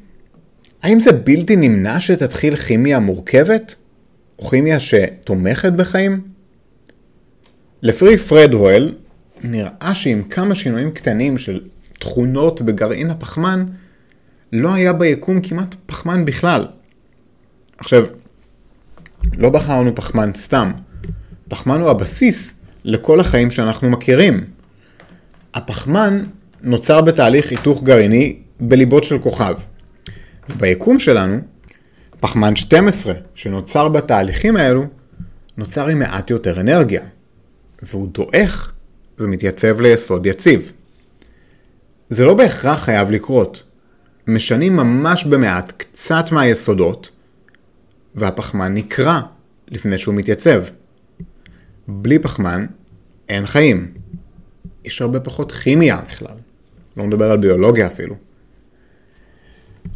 האם 0.83 1.01
זה 1.01 1.13
בלתי 1.13 1.57
נמנע 1.57 2.01
שתתחיל 2.01 2.57
כימיה 2.57 2.99
מורכבת? 2.99 3.75
או 4.39 4.49
כימיה 4.49 4.81
שתומכת 4.81 5.73
בחיים? 5.73 6.21
לפרי 7.83 8.17
פרדוול, 8.17 8.95
נראה 9.43 9.95
שעם 9.95 10.23
כמה 10.23 10.55
שינויים 10.55 10.91
קטנים 10.91 11.39
של 11.39 11.61
תכונות 11.99 12.63
בגרעין 12.63 13.11
הפחמן, 13.11 13.67
לא 14.53 14.75
היה 14.75 14.93
ביקום 14.93 15.41
כמעט 15.41 15.75
פחמן 15.87 16.25
בכלל. 16.25 16.67
עכשיו, 17.79 18.05
לא 19.33 19.51
בחרנו 19.51 19.95
פחמן 19.95 20.31
סתם. 20.37 20.73
פחמן 21.51 21.81
הוא 21.81 21.91
הבסיס 21.91 22.55
לכל 22.85 23.21
החיים 23.21 23.51
שאנחנו 23.51 23.91
מכירים. 23.91 24.45
הפחמן 25.55 26.25
נוצר 26.63 27.01
בתהליך 27.01 27.51
היתוך 27.51 27.83
גרעיני 27.83 28.39
בליבות 28.61 29.05
של 29.05 29.19
כוכב. 29.19 29.55
וביקום 30.49 30.99
שלנו, 30.99 31.39
פחמן 32.21 32.57
12 32.57 33.15
שנוצר 33.35 33.89
בתהליכים 33.89 34.57
האלו, 34.57 34.85
נוצר 35.57 35.89
עם 35.89 35.99
מעט 35.99 36.31
יותר 36.31 36.61
אנרגיה. 36.61 37.03
והוא 37.83 38.09
דועך 38.09 38.73
ומתייצב 39.19 39.81
ליסוד 39.81 40.27
יציב. 40.27 40.73
זה 42.09 42.25
לא 42.25 42.35
בהכרח 42.35 42.85
חייב 42.85 43.11
לקרות. 43.11 43.63
משנים 44.27 44.77
ממש 44.77 45.25
במעט 45.25 45.73
קצת 45.77 46.25
מהיסודות, 46.33 47.11
והפחמן 48.15 48.75
נקרע 48.75 49.21
לפני 49.69 49.99
שהוא 49.99 50.15
מתייצב. 50.15 50.63
בלי 51.91 52.19
פחמן 52.19 52.67
אין 53.29 53.47
חיים. 53.47 53.93
יש 54.85 55.03
הרבה 55.03 55.21
פחות 55.21 55.53
כימיה 55.53 56.01
בכלל. 56.09 56.35
לא 56.97 57.05
מדבר 57.05 57.31
על 57.31 57.37
ביולוגיה 57.37 57.87
אפילו. 57.87 58.15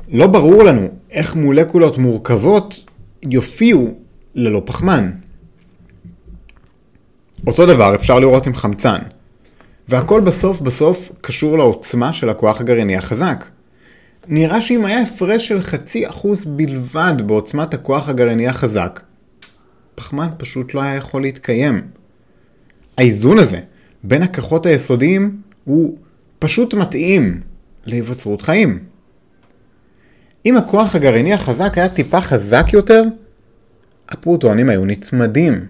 לא 0.08 0.26
ברור 0.26 0.62
לנו 0.62 0.88
איך 1.10 1.34
מולקולות 1.34 1.98
מורכבות 1.98 2.84
יופיעו 3.22 3.94
ללא 4.34 4.62
פחמן. 4.64 5.10
אותו 7.46 7.66
דבר 7.66 7.94
אפשר 7.94 8.18
לראות 8.18 8.46
עם 8.46 8.54
חמצן. 8.54 8.98
והכל 9.88 10.20
בסוף 10.20 10.60
בסוף 10.60 11.12
קשור 11.20 11.58
לעוצמה 11.58 12.12
של 12.12 12.28
הכוח 12.28 12.60
הגרעיני 12.60 12.96
החזק. 12.96 13.44
נראה 14.28 14.60
שאם 14.60 14.84
היה 14.84 15.00
הפרש 15.00 15.48
של 15.48 15.60
חצי 15.60 16.08
אחוז 16.08 16.44
בלבד 16.46 17.14
בעוצמת 17.26 17.74
הכוח 17.74 18.08
הגרעיני 18.08 18.48
החזק, 18.48 19.00
פחמן 19.94 20.28
פשוט 20.36 20.74
לא 20.74 20.82
היה 20.82 20.94
יכול 20.94 21.22
להתקיים. 21.22 21.82
האיזון 22.98 23.38
הזה 23.38 23.60
בין 24.04 24.22
הכוחות 24.22 24.66
היסודיים 24.66 25.40
הוא 25.64 25.96
פשוט 26.38 26.74
מתאים 26.74 27.40
להיווצרות 27.86 28.42
חיים. 28.42 28.84
אם 30.46 30.56
הכוח 30.56 30.94
הגרעיני 30.94 31.32
החזק 31.32 31.78
היה 31.78 31.88
טיפה 31.88 32.20
חזק 32.20 32.66
יותר, 32.72 33.02
הפרוטונים 34.08 34.68
היו 34.68 34.84
נצמדים. 34.84 35.66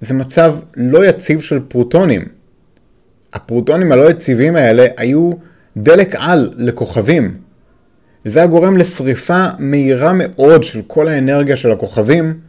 זה 0.00 0.14
מצב 0.14 0.56
לא 0.76 1.06
יציב 1.06 1.40
של 1.40 1.60
פרוטונים. 1.68 2.22
הפרוטונים 3.32 3.92
הלא 3.92 4.10
יציבים 4.10 4.56
האלה 4.56 4.86
היו 4.96 5.32
דלק 5.76 6.14
על 6.18 6.54
לכוכבים. 6.56 7.36
זה 8.24 8.38
היה 8.38 8.48
גורם 8.48 8.76
לשריפה 8.76 9.44
מהירה 9.58 10.12
מאוד 10.14 10.62
של 10.62 10.82
כל 10.86 11.08
האנרגיה 11.08 11.56
של 11.56 11.72
הכוכבים 11.72 12.40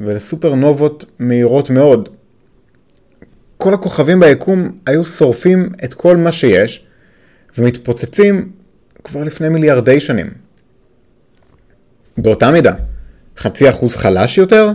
ולסופרנובות 0.00 1.04
מהירות 1.18 1.70
מאוד. 1.70 2.08
כל 3.56 3.74
הכוכבים 3.74 4.20
ביקום 4.20 4.78
היו 4.86 5.04
שורפים 5.04 5.68
את 5.84 5.94
כל 5.94 6.16
מה 6.16 6.32
שיש 6.32 6.86
ומתפוצצים 7.58 8.52
כבר 9.04 9.24
לפני 9.24 9.48
מיליארדי 9.48 10.00
שנים. 10.00 10.30
באותה 12.18 12.50
מידה, 12.50 12.74
חצי 13.36 13.70
אחוז 13.70 13.96
חלש 13.96 14.38
יותר, 14.38 14.70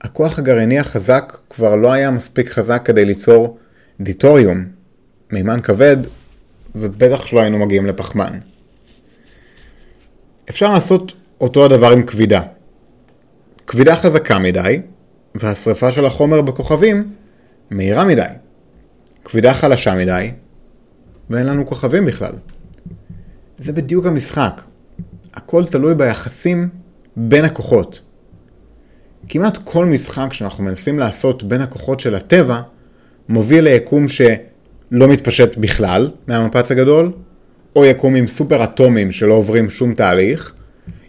הכוח 0.00 0.38
הגרעיני 0.38 0.78
החזק 0.78 1.36
כבר 1.50 1.76
לא 1.76 1.92
היה 1.92 2.10
מספיק 2.10 2.50
חזק 2.50 2.82
כדי 2.84 3.04
ליצור 3.04 3.58
דיטוריום, 4.00 4.64
מימן 5.30 5.60
כבד, 5.60 5.96
ובטח 6.74 7.26
שלא 7.26 7.40
היינו 7.40 7.58
מגיעים 7.58 7.86
לפחמן. 7.86 8.38
אפשר 10.50 10.72
לעשות 10.72 11.12
אותו 11.40 11.64
הדבר 11.64 11.92
עם 11.92 12.02
כבידה. 12.02 12.40
כבידה 13.66 13.96
חזקה 13.96 14.38
מדי, 14.38 14.80
והשרפה 15.34 15.90
של 15.90 16.06
החומר 16.06 16.40
בכוכבים 16.40 17.12
מהירה 17.70 18.04
מדי. 18.04 18.22
כבידה 19.24 19.54
חלשה 19.54 19.94
מדי, 19.94 20.30
ואין 21.30 21.46
לנו 21.46 21.66
כוכבים 21.66 22.04
בכלל. 22.04 22.32
זה 23.58 23.72
בדיוק 23.72 24.06
המשחק. 24.06 24.62
הכל 25.34 25.64
תלוי 25.64 25.94
ביחסים 25.94 26.68
בין 27.16 27.44
הכוחות. 27.44 28.00
כמעט 29.28 29.58
כל 29.64 29.86
משחק 29.86 30.32
שאנחנו 30.32 30.64
מנסים 30.64 30.98
לעשות 30.98 31.42
בין 31.42 31.60
הכוחות 31.60 32.00
של 32.00 32.14
הטבע, 32.14 32.60
מוביל 33.28 33.64
ליקום 33.64 34.08
שלא 34.08 35.08
מתפשט 35.08 35.56
בכלל 35.56 36.10
מהמפץ 36.26 36.70
הגדול, 36.70 37.12
או 37.76 37.84
יקום 37.84 38.14
עם 38.14 38.28
סופר 38.28 38.64
אטומים 38.64 39.12
שלא 39.12 39.34
עוברים 39.34 39.70
שום 39.70 39.94
תהליך, 39.94 40.54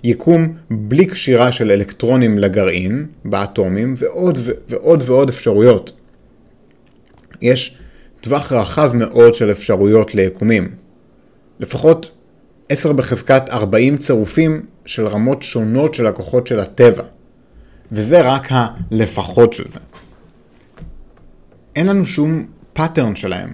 יקום 0.06 0.54
בלי 0.70 1.06
קשירה 1.06 1.52
של 1.52 1.72
אלקטרונים 1.72 2.38
לגרעין, 2.38 3.08
באטומים, 3.26 3.94
ועוד 3.98 4.40
ועוד 4.70 5.04
ועוד 5.06 5.30
אפשרויות. 5.30 5.92
יש 7.42 7.78
טווח 8.22 8.52
רחב 8.52 8.92
מאוד 8.96 9.34
של 9.34 9.52
אפשרויות 9.52 10.16
ליקומים. 10.16 10.76
לפחות 11.60 12.12
10 12.70 12.94
בחזקת 12.94 13.50
40 13.50 13.98
צירופים 13.98 14.66
של 14.86 15.08
רמות 15.08 15.44
שונות 15.44 15.94
של 15.94 16.08
הכוחות 16.08 16.48
של 16.48 16.60
הטבע. 16.60 17.04
וזה 17.92 18.22
רק 18.22 18.48
הלפחות 18.50 19.54
של 19.54 19.66
זה. 19.74 19.80
אין 21.76 21.88
לנו 21.88 22.06
שום 22.06 22.46
pattern 22.74 23.16
שלהם. 23.16 23.52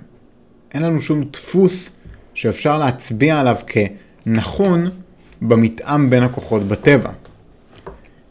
אין 0.74 0.84
לנו 0.84 1.02
שום 1.02 1.24
דפוס 1.24 1.92
שאפשר 2.34 2.78
להצביע 2.78 3.40
עליו 3.40 3.56
כנכון 3.68 4.90
במתאם 5.42 6.10
בין 6.10 6.24
הכוחות 6.24 6.64
בטבע. 6.64 7.12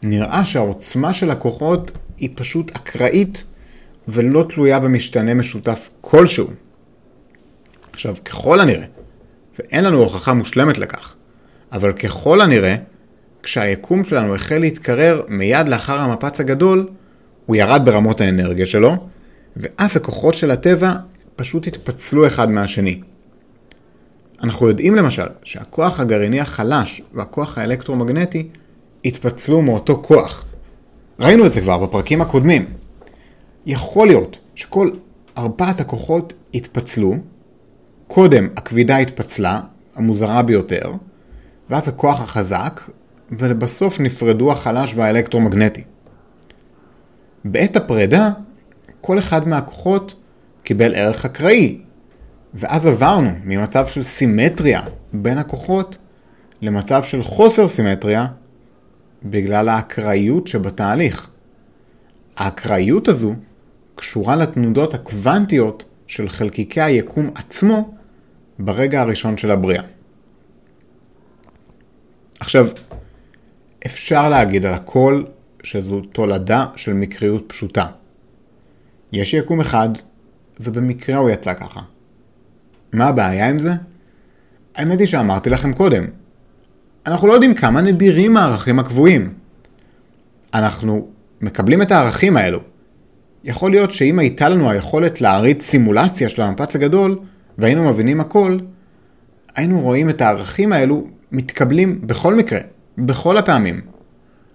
נראה 0.03 0.45
שהעוצמה 0.45 1.13
של 1.13 1.31
הכוחות 1.31 1.91
היא 2.17 2.29
פשוט 2.35 2.71
אקראית 2.75 3.43
ולא 4.07 4.45
תלויה 4.49 4.79
במשתנה 4.79 5.33
משותף 5.33 5.89
כלשהו. 6.01 6.47
עכשיו, 7.93 8.15
ככל 8.25 8.59
הנראה, 8.59 8.85
ואין 9.59 9.83
לנו 9.83 9.97
הוכחה 9.97 10.33
מושלמת 10.33 10.77
לכך, 10.77 11.15
אבל 11.71 11.93
ככל 11.93 12.41
הנראה, 12.41 12.75
כשהיקום 13.43 14.03
שלנו 14.03 14.35
החל 14.35 14.57
להתקרר 14.57 15.21
מיד 15.29 15.67
לאחר 15.67 15.97
המפץ 15.97 16.39
הגדול, 16.39 16.87
הוא 17.45 17.55
ירד 17.55 17.81
ברמות 17.85 18.21
האנרגיה 18.21 18.65
שלו, 18.65 19.07
ואז 19.57 19.97
הכוחות 19.97 20.33
של 20.33 20.51
הטבע 20.51 20.93
פשוט 21.35 21.67
התפצלו 21.67 22.27
אחד 22.27 22.51
מהשני. 22.51 23.01
אנחנו 24.43 24.67
יודעים 24.67 24.95
למשל 24.95 25.27
שהכוח 25.43 25.99
הגרעיני 25.99 26.39
החלש 26.39 27.01
והכוח 27.13 27.57
האלקטרומגנטי 27.57 28.47
התפצלו 29.05 29.61
מאותו 29.61 30.01
כוח. 30.03 30.45
ראינו 31.19 31.45
את 31.45 31.51
זה 31.51 31.61
כבר 31.61 31.77
בפרקים 31.77 32.21
הקודמים. 32.21 32.65
יכול 33.65 34.07
להיות 34.07 34.37
שכל 34.55 34.89
ארבעת 35.37 35.79
הכוחות 35.79 36.33
התפצלו, 36.53 37.15
קודם 38.07 38.47
הכבידה 38.57 38.97
התפצלה, 38.97 39.61
המוזרה 39.95 40.41
ביותר, 40.41 40.91
ואז 41.69 41.87
הכוח 41.87 42.21
החזק, 42.21 42.81
ולבסוף 43.31 43.99
נפרדו 43.99 44.51
החלש 44.51 44.93
והאלקטרומגנטי. 44.95 45.83
בעת 47.45 47.75
הפרידה, 47.75 48.29
כל 49.01 49.19
אחד 49.19 49.47
מהכוחות 49.47 50.15
קיבל 50.63 50.95
ערך 50.95 51.25
אקראי, 51.25 51.81
ואז 52.53 52.85
עברנו 52.85 53.29
ממצב 53.43 53.87
של 53.87 54.03
סימטריה 54.03 54.81
בין 55.13 55.37
הכוחות 55.37 55.97
למצב 56.61 57.03
של 57.03 57.23
חוסר 57.23 57.67
סימטריה 57.67 58.27
בגלל 59.23 59.69
האקראיות 59.69 60.47
שבתהליך. 60.47 61.29
האקראיות 62.37 63.07
הזו 63.07 63.33
קשורה 63.95 64.35
לתנודות 64.35 64.93
הקוונטיות 64.93 65.83
של 66.07 66.29
חלקיקי 66.29 66.81
היקום 66.81 67.29
עצמו 67.35 67.93
ברגע 68.59 69.01
הראשון 69.01 69.37
של 69.37 69.51
הבריאה. 69.51 69.83
עכשיו, 72.39 72.67
אפשר 73.85 74.29
להגיד 74.29 74.65
על 74.65 74.73
הכל 74.73 75.23
שזו 75.63 76.01
תולדה 76.01 76.65
של 76.75 76.93
מקריות 76.93 77.43
פשוטה. 77.47 77.85
יש 79.11 79.33
יקום 79.33 79.61
אחד, 79.61 79.89
ובמקרה 80.59 81.17
הוא 81.17 81.29
יצא 81.29 81.53
ככה. 81.53 81.81
מה 82.93 83.05
הבעיה 83.05 83.49
עם 83.49 83.59
זה? 83.59 83.71
האמת 84.75 84.99
היא 84.99 85.07
שאמרתי 85.07 85.49
לכם 85.49 85.73
קודם, 85.73 86.05
אנחנו 87.05 87.27
לא 87.27 87.33
יודעים 87.33 87.53
כמה 87.53 87.81
נדירים 87.81 88.37
הערכים 88.37 88.79
הקבועים. 88.79 89.33
אנחנו 90.53 91.07
מקבלים 91.41 91.81
את 91.81 91.91
הערכים 91.91 92.37
האלו. 92.37 92.59
יכול 93.43 93.71
להיות 93.71 93.91
שאם 93.91 94.19
הייתה 94.19 94.49
לנו 94.49 94.69
היכולת 94.69 95.21
להריץ 95.21 95.63
סימולציה 95.63 96.29
של 96.29 96.41
המפץ 96.41 96.75
הגדול, 96.75 97.19
והיינו 97.57 97.89
מבינים 97.89 98.21
הכל, 98.21 98.57
היינו 99.55 99.79
רואים 99.81 100.09
את 100.09 100.21
הערכים 100.21 100.73
האלו 100.73 101.07
מתקבלים 101.31 102.07
בכל 102.07 102.35
מקרה, 102.35 102.59
בכל 102.97 103.37
הפעמים. 103.37 103.81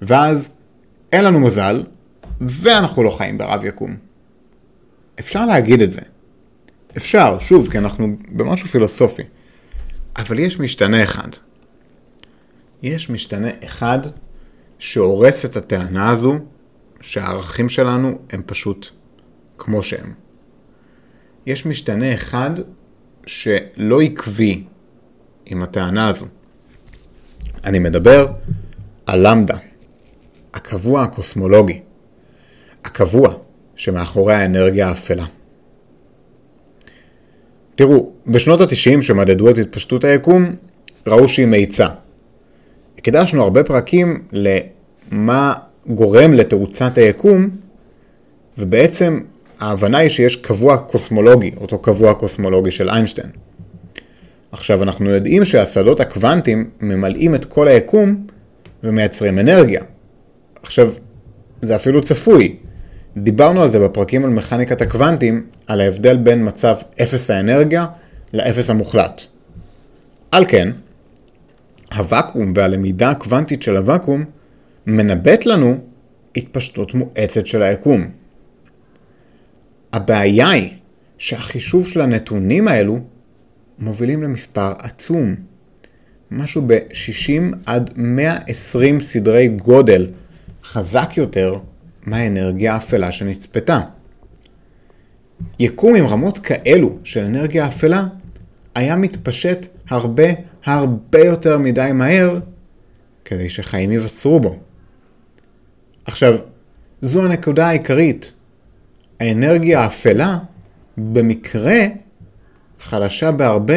ואז 0.02 0.50
אין 1.12 1.24
לנו 1.24 1.40
מזל, 1.40 1.82
ואנחנו 2.40 3.02
לא 3.02 3.10
חיים 3.10 3.38
ברב 3.38 3.64
יקום. 3.64 3.96
אפשר 5.20 5.46
להגיד 5.46 5.82
את 5.82 5.92
זה. 5.92 6.00
אפשר, 6.96 7.38
שוב, 7.38 7.70
כי 7.70 7.78
אנחנו 7.78 8.16
במשהו 8.28 8.68
פילוסופי. 8.68 9.22
אבל 10.16 10.38
יש 10.38 10.60
משתנה 10.60 11.04
אחד. 11.04 11.28
יש 12.82 13.10
משתנה 13.10 13.48
אחד 13.64 13.98
שהורס 14.78 15.44
את 15.44 15.56
הטענה 15.56 16.10
הזו 16.10 16.34
שהערכים 17.00 17.68
שלנו 17.68 18.18
הם 18.30 18.42
פשוט 18.46 18.86
כמו 19.58 19.82
שהם. 19.82 20.12
יש 21.46 21.66
משתנה 21.66 22.14
אחד 22.14 22.50
שלא 23.26 24.02
עקבי 24.02 24.64
עם 25.46 25.62
הטענה 25.62 26.08
הזו. 26.08 26.26
אני 27.64 27.78
מדבר 27.78 28.26
על 29.06 29.28
למדה, 29.28 29.56
הקבוע 30.54 31.02
הקוסמולוגי, 31.02 31.80
הקבוע 32.84 33.34
שמאחורי 33.76 34.34
האנרגיה 34.34 34.88
האפלה. 34.88 35.24
תראו, 37.76 38.10
בשנות 38.26 38.60
ה-90 38.60 39.02
שמדדו 39.02 39.50
את 39.50 39.58
התפשטות 39.58 40.04
היקום, 40.04 40.54
ראו 41.06 41.28
שהיא 41.28 41.46
מאיצה. 41.46 41.88
הקדשנו 42.98 43.42
הרבה 43.42 43.64
פרקים 43.64 44.22
למה 44.32 45.54
גורם 45.86 46.34
לתאוצת 46.34 46.98
היקום, 46.98 47.48
ובעצם 48.58 49.20
ההבנה 49.60 49.98
היא 49.98 50.08
שיש 50.08 50.36
קבוע 50.36 50.76
קוסמולוגי, 50.76 51.50
אותו 51.56 51.78
קבוע 51.78 52.14
קוסמולוגי 52.14 52.70
של 52.70 52.90
איינשטיין. 52.90 53.30
עכשיו, 54.52 54.82
אנחנו 54.82 55.10
יודעים 55.10 55.44
שהשדות 55.44 56.00
הקוונטיים 56.00 56.70
ממלאים 56.80 57.34
את 57.34 57.44
כל 57.44 57.68
היקום 57.68 58.26
ומייצרים 58.84 59.38
אנרגיה. 59.38 59.82
עכשיו, 60.62 60.92
זה 61.62 61.76
אפילו 61.76 62.00
צפוי. 62.00 62.56
דיברנו 63.16 63.62
על 63.62 63.70
זה 63.70 63.78
בפרקים 63.78 64.24
על 64.24 64.30
מכניקת 64.30 64.80
הקוונטים, 64.80 65.46
על 65.66 65.80
ההבדל 65.80 66.16
בין 66.16 66.48
מצב 66.48 66.76
אפס 67.02 67.30
האנרגיה 67.30 67.86
לאפס 68.32 68.70
המוחלט. 68.70 69.22
על 70.30 70.44
כן, 70.48 70.70
הוואקום 71.94 72.52
והלמידה 72.56 73.10
הקוונטית 73.10 73.62
של 73.62 73.76
הוואקום 73.76 74.24
מנבט 74.86 75.46
לנו 75.46 75.78
התפשטות 76.36 76.94
מואצת 76.94 77.46
של 77.46 77.62
היקום. 77.62 78.10
הבעיה 79.92 80.50
היא 80.50 80.74
שהחישוב 81.18 81.88
של 81.88 82.00
הנתונים 82.00 82.68
האלו 82.68 83.00
מובילים 83.78 84.22
למספר 84.22 84.72
עצום. 84.78 85.34
משהו 86.30 86.62
ב-60 86.66 87.56
עד 87.66 87.90
120 87.96 89.00
סדרי 89.00 89.48
גודל 89.48 90.06
חזק 90.64 91.10
יותר 91.16 91.58
מהאנרגיה 92.06 92.74
האפלה 92.74 93.12
שנצפתה. 93.12 93.80
יקום 95.58 95.94
עם 95.94 96.06
רמות 96.06 96.38
כאלו 96.38 96.96
של 97.04 97.20
אנרגיה 97.20 97.66
אפלה 97.66 98.06
היה 98.74 98.96
מתפשט 98.96 99.66
הרבה 99.88 100.24
הרבה 100.64 101.18
יותר 101.18 101.58
מדי 101.58 101.90
מהר 101.94 102.38
כדי 103.24 103.48
שחיים 103.48 103.92
ייווצרו 103.92 104.40
בו. 104.40 104.56
עכשיו, 106.04 106.34
זו 107.02 107.24
הנקודה 107.24 107.66
העיקרית. 107.68 108.32
האנרגיה 109.20 109.80
האפלה 109.80 110.38
במקרה 110.96 111.80
חלשה 112.80 113.32
בהרבה 113.32 113.76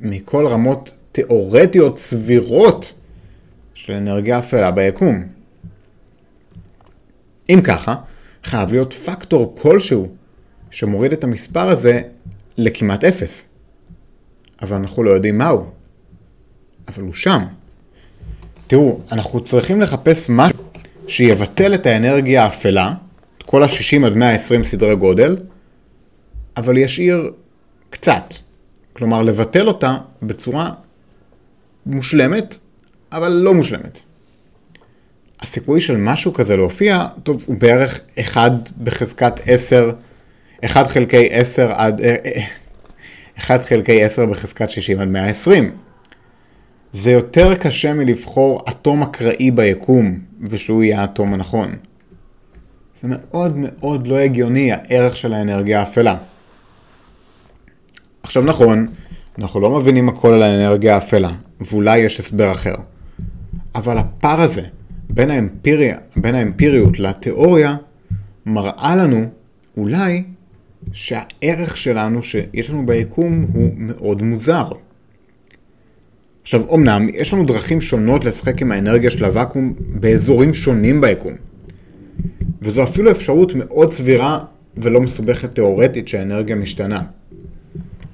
מכל 0.00 0.46
רמות 0.46 0.92
תאורטיות 1.12 1.98
סבירות 1.98 2.94
של 3.74 3.92
אנרגיה 3.92 4.38
אפלה 4.38 4.70
ביקום. 4.70 5.37
אם 7.48 7.60
ככה, 7.64 7.94
חייב 8.44 8.72
להיות 8.72 8.92
פקטור 8.92 9.54
כלשהו 9.60 10.08
שמוריד 10.70 11.12
את 11.12 11.24
המספר 11.24 11.68
הזה 11.68 12.00
לכמעט 12.56 13.04
אפס. 13.04 13.48
אבל 14.62 14.76
אנחנו 14.76 15.02
לא 15.02 15.10
יודעים 15.10 15.38
מהו. 15.38 15.70
אבל 16.88 17.02
הוא 17.02 17.14
שם. 17.14 17.38
תראו, 18.66 19.00
אנחנו 19.12 19.40
צריכים 19.40 19.80
לחפש 19.80 20.30
משהו 20.30 20.64
שיבטל 21.08 21.74
את 21.74 21.86
האנרגיה 21.86 22.44
האפלה, 22.44 22.94
את 23.38 23.42
כל 23.42 23.62
ה-60 23.62 24.06
עד 24.06 24.16
120 24.16 24.64
סדרי 24.64 24.96
גודל, 24.96 25.36
אבל 26.56 26.76
ישאיר 26.76 27.32
קצת. 27.90 28.34
כלומר, 28.92 29.22
לבטל 29.22 29.68
אותה 29.68 29.96
בצורה 30.22 30.70
מושלמת, 31.86 32.58
אבל 33.12 33.28
לא 33.28 33.54
מושלמת. 33.54 33.98
הסיכוי 35.40 35.80
של 35.80 35.96
משהו 35.96 36.32
כזה 36.32 36.56
להופיע, 36.56 37.06
טוב, 37.22 37.44
הוא 37.46 37.56
בערך 37.58 38.00
1 38.20 38.52
בחזקת 38.82 39.32
10, 39.46 39.90
1 40.64 40.86
חלקי 40.86 41.28
10 41.30 41.72
עד... 41.72 42.00
1 43.38 43.64
חלקי 43.64 44.04
10 44.04 44.26
בחזקת 44.26 44.70
60 44.70 45.00
עד 45.00 45.08
120. 45.08 45.70
זה 46.92 47.10
יותר 47.10 47.54
קשה 47.54 47.94
מלבחור 47.94 48.62
אטום 48.68 49.02
אקראי 49.02 49.50
ביקום, 49.50 50.18
ושהוא 50.42 50.82
יהיה 50.82 51.00
האטום 51.00 51.34
הנכון. 51.34 51.76
זה 53.02 53.08
מאוד 53.10 53.54
מאוד 53.56 54.06
לא 54.06 54.16
הגיוני 54.18 54.72
הערך 54.72 55.16
של 55.16 55.32
האנרגיה 55.32 55.80
האפלה. 55.80 56.16
עכשיו 58.22 58.42
נכון, 58.42 58.86
אנחנו 59.38 59.60
לא 59.60 59.70
מבינים 59.70 60.08
הכל 60.08 60.34
על 60.34 60.42
האנרגיה 60.42 60.94
האפלה, 60.94 61.30
ואולי 61.60 61.98
יש 61.98 62.20
הסבר 62.20 62.52
אחר. 62.52 62.74
אבל 63.74 63.98
הפער 63.98 64.40
הזה 64.40 64.62
בין, 65.10 65.30
האמפיריה, 65.30 65.96
בין 66.16 66.34
האמפיריות 66.34 66.98
לתיאוריה 66.98 67.76
מראה 68.46 68.96
לנו 68.96 69.24
אולי 69.76 70.22
שהערך 70.92 71.76
שלנו 71.76 72.22
שיש 72.22 72.70
לנו 72.70 72.86
ביקום 72.86 73.46
הוא 73.52 73.70
מאוד 73.76 74.22
מוזר. 74.22 74.68
עכשיו, 76.42 76.74
אמנם, 76.74 77.08
יש 77.14 77.32
לנו 77.32 77.44
דרכים 77.44 77.80
שונות 77.80 78.24
לשחק 78.24 78.62
עם 78.62 78.72
האנרגיה 78.72 79.10
של 79.10 79.24
הוואקום 79.24 79.74
באזורים 79.78 80.54
שונים 80.54 81.00
ביקום. 81.00 81.32
וזו 82.62 82.82
אפילו 82.82 83.10
אפשרות 83.10 83.52
מאוד 83.54 83.92
סבירה 83.92 84.38
ולא 84.76 85.00
מסובכת 85.00 85.54
תאורטית 85.54 86.08
שהאנרגיה 86.08 86.56
משתנה. 86.56 87.02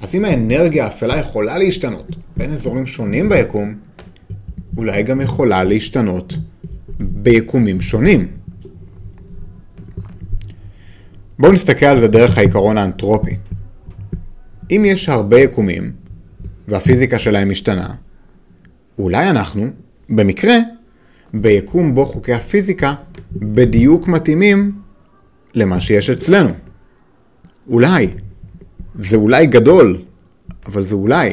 אז 0.01 0.15
אם 0.15 0.25
האנרגיה 0.25 0.85
האפלה 0.85 1.19
יכולה 1.19 1.59
להשתנות 1.59 2.17
בין 2.37 2.53
אזורים 2.53 2.87
שונים 2.87 3.29
ביקום, 3.29 3.75
אולי 4.77 5.03
גם 5.03 5.21
יכולה 5.21 5.65
להשתנות 5.65 6.35
ביקומים 7.25 7.81
שונים. 7.81 8.27
בואו 11.39 11.53
נסתכל 11.53 11.87
על 11.87 12.01
זה 12.01 12.09
דרך 12.09 12.39
העיקרון 12.39 12.79
האנתרופי. 12.79 13.37
אם 14.71 14.83
יש 14.87 15.09
הרבה 15.09 15.39
יקומים, 15.39 15.93
והפיזיקה 16.69 17.19
שלהם 17.19 17.51
משתנה, 17.51 17.95
אולי 18.99 19.31
אנחנו, 19.31 19.67
במקרה, 20.09 20.57
ביקום 21.35 21.95
בו 21.95 22.07
חוקי 22.07 22.33
הפיזיקה 22.33 22.95
בדיוק 23.33 24.09
מתאימים 24.09 24.73
למה 25.55 25.81
שיש 25.81 26.11
אצלנו. 26.11 26.51
אולי. 27.69 28.09
זה 28.95 29.17
אולי 29.17 29.47
גדול, 29.47 30.03
אבל 30.67 30.83
זה 30.83 30.95
אולי. 30.95 31.33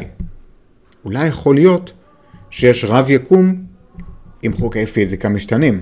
אולי 1.04 1.26
יכול 1.26 1.54
להיות 1.54 1.92
שיש 2.50 2.84
רב 2.84 3.10
יקום 3.10 3.71
עם 4.42 4.52
חוקי 4.52 4.86
פיזיקה 4.86 5.28
משתנים. 5.28 5.80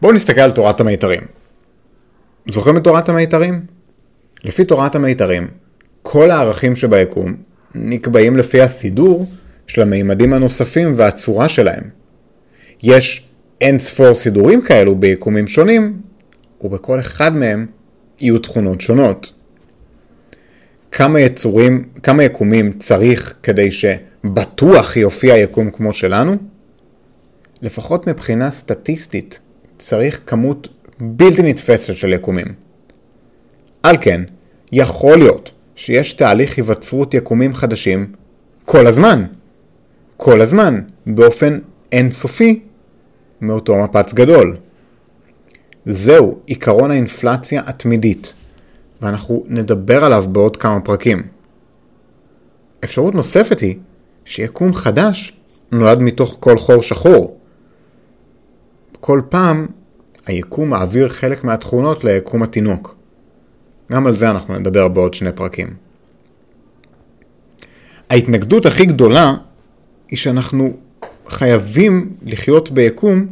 בואו 0.00 0.12
נסתכל 0.12 0.40
על 0.40 0.52
תורת 0.52 0.80
המיתרים. 0.80 1.20
זוכרים 2.50 2.76
את 2.76 2.84
תורת 2.84 3.08
המיתרים? 3.08 3.60
לפי 4.44 4.64
תורת 4.64 4.94
המיתרים, 4.94 5.48
כל 6.02 6.30
הערכים 6.30 6.76
שביקום 6.76 7.34
נקבעים 7.74 8.36
לפי 8.36 8.60
הסידור 8.60 9.26
של 9.66 9.82
המימדים 9.82 10.32
הנוספים 10.32 10.92
והצורה 10.96 11.48
שלהם. 11.48 11.82
יש 12.82 13.28
אין 13.60 13.78
ספור 13.78 14.14
סידורים 14.14 14.62
כאלו 14.62 14.94
ביקומים 14.94 15.48
שונים, 15.48 16.00
ובכל 16.60 17.00
אחד 17.00 17.36
מהם 17.36 17.66
יהיו 18.20 18.38
תכונות 18.38 18.80
שונות. 18.80 19.32
כמה 20.92 21.20
יצורים, 21.20 21.84
כמה 22.02 22.24
יקומים 22.24 22.72
צריך 22.78 23.34
כדי 23.42 23.70
שבטוח 24.26 24.96
יופיע 24.96 25.36
יקום 25.36 25.70
כמו 25.70 25.92
שלנו? 25.92 26.36
לפחות 27.62 28.06
מבחינה 28.06 28.50
סטטיסטית, 28.50 29.40
צריך 29.78 30.20
כמות 30.26 30.68
בלתי 31.00 31.42
נתפסת 31.42 31.96
של 31.96 32.12
יקומים. 32.12 32.46
על 33.82 33.96
כן, 34.00 34.20
יכול 34.72 35.18
להיות 35.18 35.50
שיש 35.76 36.12
תהליך 36.12 36.56
היווצרות 36.56 37.14
יקומים 37.14 37.54
חדשים 37.54 38.12
כל 38.64 38.86
הזמן. 38.86 39.24
כל 40.16 40.40
הזמן, 40.40 40.80
באופן 41.06 41.58
אינסופי, 41.92 42.62
מאותו 43.40 43.76
מפץ 43.76 44.14
גדול. 44.14 44.56
זהו 45.84 46.38
עיקרון 46.46 46.90
האינפלציה 46.90 47.62
התמידית, 47.66 48.34
ואנחנו 49.02 49.44
נדבר 49.48 50.04
עליו 50.04 50.24
בעוד 50.28 50.56
כמה 50.56 50.80
פרקים. 50.80 51.22
אפשרות 52.84 53.14
נוספת 53.14 53.60
היא 53.60 53.76
שיקום 54.26 54.74
חדש 54.74 55.32
נולד 55.72 55.98
מתוך 55.98 56.36
כל 56.40 56.58
חור 56.58 56.82
שחור. 56.82 57.38
כל 59.00 59.20
פעם 59.28 59.66
היקום 60.26 60.70
מעביר 60.70 61.08
חלק 61.08 61.44
מהתכונות 61.44 62.04
ליקום 62.04 62.42
התינוק. 62.42 62.96
גם 63.92 64.06
על 64.06 64.16
זה 64.16 64.30
אנחנו 64.30 64.58
נדבר 64.58 64.88
בעוד 64.88 65.14
שני 65.14 65.32
פרקים. 65.32 65.74
ההתנגדות 68.10 68.66
הכי 68.66 68.86
גדולה 68.86 69.34
היא 70.08 70.18
שאנחנו 70.18 70.76
חייבים 71.28 72.12
לחיות 72.22 72.70
ביקום 72.70 73.26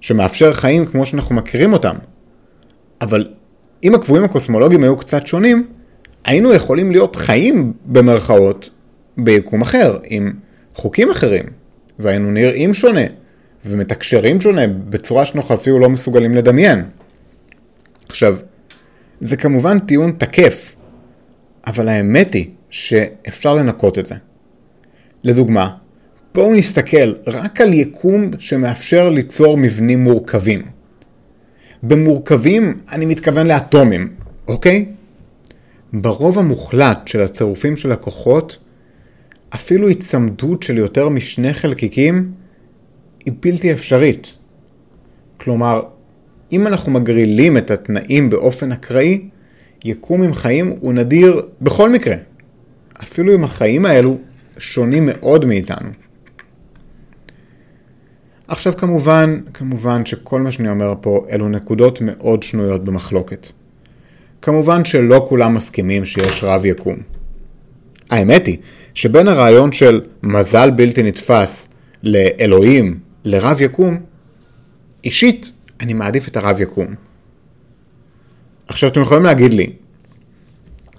שמאפשר 0.00 0.52
חיים 0.52 0.86
כמו 0.86 1.06
שאנחנו 1.06 1.34
מכירים 1.34 1.72
אותם. 1.72 1.96
אבל 3.00 3.28
אם 3.84 3.94
הקבועים 3.94 4.24
הקוסמולוגיים 4.24 4.82
היו 4.82 4.96
קצת 4.96 5.26
שונים, 5.26 5.66
היינו 6.24 6.52
יכולים 6.52 6.92
להיות 6.92 7.16
חיים 7.16 7.72
במרכאות 7.86 8.70
ביקום 9.18 9.62
אחר, 9.62 9.98
עם 10.04 10.32
חוקים 10.74 11.10
אחרים, 11.10 11.44
והיינו 11.98 12.30
נראים 12.30 12.74
שונה, 12.74 13.04
ומתקשרים 13.66 14.40
שונה 14.40 14.66
בצורה 14.66 15.24
שאנחנו 15.26 15.54
אפילו 15.54 15.78
לא 15.78 15.88
מסוגלים 15.88 16.34
לדמיין. 16.34 16.84
עכשיו, 18.08 18.36
זה 19.20 19.36
כמובן 19.36 19.78
טיעון 19.78 20.12
תקף, 20.18 20.74
אבל 21.66 21.88
האמת 21.88 22.34
היא 22.34 22.46
שאפשר 22.70 23.54
לנקות 23.54 23.98
את 23.98 24.06
זה. 24.06 24.14
לדוגמה, 25.24 25.68
בואו 26.34 26.54
נסתכל 26.54 27.14
רק 27.26 27.60
על 27.60 27.74
יקום 27.74 28.30
שמאפשר 28.38 29.08
ליצור 29.08 29.56
מבנים 29.56 30.04
מורכבים. 30.04 30.62
במורכבים 31.82 32.78
אני 32.92 33.06
מתכוון 33.06 33.46
לאטומים, 33.46 34.08
אוקיי? 34.48 34.86
ברוב 35.92 36.38
המוחלט 36.38 37.08
של 37.08 37.22
הצירופים 37.22 37.76
של 37.76 37.92
הכוחות, 37.92 38.58
אפילו 39.54 39.88
היצמדות 39.88 40.62
של 40.62 40.78
יותר 40.78 41.08
משני 41.08 41.54
חלקיקים 41.54 42.32
היא 43.26 43.32
בלתי 43.40 43.72
אפשרית. 43.72 44.32
כלומר, 45.36 45.82
אם 46.52 46.66
אנחנו 46.66 46.92
מגרילים 46.92 47.56
את 47.56 47.70
התנאים 47.70 48.30
באופן 48.30 48.72
אקראי, 48.72 49.28
יקום 49.84 50.22
עם 50.22 50.34
חיים 50.34 50.74
הוא 50.80 50.92
נדיר 50.92 51.42
בכל 51.60 51.90
מקרה. 51.90 52.16
אפילו 53.02 53.34
אם 53.34 53.44
החיים 53.44 53.86
האלו 53.86 54.18
שונים 54.58 55.06
מאוד 55.06 55.44
מאיתנו. 55.44 55.88
עכשיו 58.48 58.76
כמובן, 58.76 59.40
כמובן 59.54 60.06
שכל 60.06 60.40
מה 60.40 60.52
שאני 60.52 60.68
אומר 60.68 60.94
פה 61.00 61.26
אלו 61.30 61.48
נקודות 61.48 62.00
מאוד 62.00 62.42
שנויות 62.42 62.84
במחלוקת. 62.84 63.46
כמובן 64.42 64.84
שלא 64.84 65.26
כולם 65.28 65.54
מסכימים 65.54 66.04
שיש 66.04 66.44
רב 66.44 66.64
יקום. 66.64 66.96
האמת 68.10 68.46
היא 68.46 68.58
שבין 68.96 69.28
הרעיון 69.28 69.72
של 69.72 70.00
מזל 70.22 70.70
בלתי 70.70 71.02
נתפס 71.02 71.68
לאלוהים 72.02 72.98
לרב 73.24 73.60
יקום, 73.60 74.00
אישית 75.04 75.52
אני 75.80 75.94
מעדיף 75.94 76.28
את 76.28 76.36
הרב 76.36 76.60
יקום. 76.60 76.94
עכשיו 78.68 78.90
אתם 78.90 79.00
יכולים 79.00 79.24
להגיד 79.24 79.52
לי, 79.52 79.72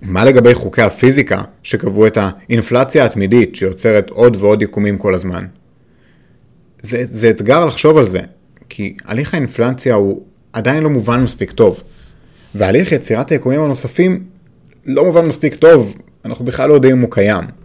מה 0.02 0.26
לגבי 0.26 0.54
חוקי 0.54 0.82
הפיזיקה 0.82 1.42
שקבעו 1.64 2.08
את 2.08 2.18
האינפלציה 2.22 3.06
התמידית 3.06 3.56
שיוצרת 3.56 4.10
עוד 4.10 4.36
ועוד 4.36 4.62
יקומים 4.62 4.98
כל 4.98 5.14
הזמן? 5.14 5.46
זה, 6.82 7.06
זה 7.06 7.30
אתגר 7.30 7.66
לחשוב 7.66 7.98
על 7.98 8.06
זה, 8.06 8.22
כי 8.70 8.98
הליך 9.06 9.34
האינפלציה 9.34 9.96
הוא 9.96 10.22
עדיין 10.54 10.84
לא 10.84 10.90
מובן 10.90 11.24
מספיק 11.24 11.52
טוב, 11.52 11.84
והליך 12.56 12.92
יצירת 12.92 13.30
היקומים 13.30 13.62
הנוספים 13.62 14.24
לא 14.86 15.06
מובן 15.06 15.26
מספיק 15.26 15.56
טוב, 15.56 15.98
אנחנו 16.26 16.46
בכלל 16.46 16.70
לא 16.70 16.74
יודעים 16.74 16.96
אם 16.96 17.02
הוא 17.02 17.12
קיים. 17.12 17.57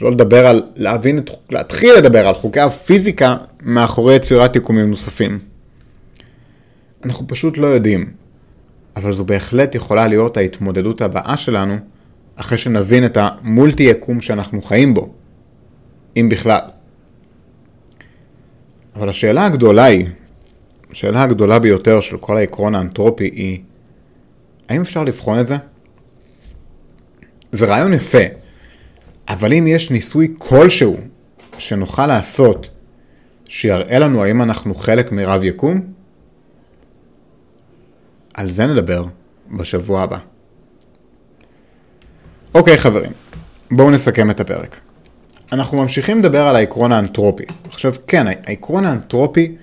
לא 0.00 0.12
לדבר 0.12 0.46
על, 0.46 0.62
להבין, 0.76 1.18
להתחיל 1.50 1.94
לדבר 1.94 2.26
על 2.26 2.34
חוקי 2.34 2.60
הפיזיקה 2.60 3.36
מאחורי 3.62 4.16
יצירת 4.16 4.56
יקומים 4.56 4.90
נוספים. 4.90 5.38
אנחנו 7.04 7.28
פשוט 7.28 7.58
לא 7.58 7.66
יודעים, 7.66 8.10
אבל 8.96 9.12
זו 9.12 9.24
בהחלט 9.24 9.74
יכולה 9.74 10.08
להיות 10.08 10.36
ההתמודדות 10.36 11.00
הבאה 11.00 11.36
שלנו, 11.36 11.76
אחרי 12.36 12.58
שנבין 12.58 13.04
את 13.04 13.18
המולטי 13.20 13.82
יקום 13.82 14.20
שאנחנו 14.20 14.62
חיים 14.62 14.94
בו, 14.94 15.12
אם 16.16 16.28
בכלל. 16.28 16.60
אבל 18.96 19.08
השאלה 19.08 19.46
הגדולה 19.46 19.84
היא, 19.84 20.06
השאלה 20.90 21.22
הגדולה 21.22 21.58
ביותר 21.58 22.00
של 22.00 22.16
כל 22.16 22.36
העקרון 22.36 22.74
האנתרופי 22.74 23.24
היא, 23.24 23.62
האם 24.68 24.80
אפשר 24.80 25.04
לבחון 25.04 25.40
את 25.40 25.46
זה? 25.46 25.56
זה 27.52 27.66
רעיון 27.66 27.92
יפה, 27.92 28.18
אבל 29.28 29.52
אם 29.52 29.66
יש 29.66 29.90
ניסוי 29.90 30.34
כלשהו 30.38 30.96
שנוכל 31.58 32.06
לעשות 32.06 32.70
שיראה 33.48 33.98
לנו 33.98 34.24
האם 34.24 34.42
אנחנו 34.42 34.74
חלק 34.74 35.12
מרב 35.12 35.44
יקום, 35.44 35.80
על 38.34 38.50
זה 38.50 38.66
נדבר 38.66 39.04
בשבוע 39.50 40.02
הבא. 40.02 40.18
אוקיי 42.54 42.78
חברים, 42.78 43.10
בואו 43.70 43.90
נסכם 43.90 44.30
את 44.30 44.40
הפרק. 44.40 44.80
אנחנו 45.52 45.78
ממשיכים 45.78 46.18
לדבר 46.18 46.46
על 46.46 46.56
העקרון 46.56 46.92
האנתרופי. 46.92 47.44
עכשיו 47.68 47.92
כן, 48.06 48.26
העקרון 48.26 48.84
האנתרופי 48.84 49.56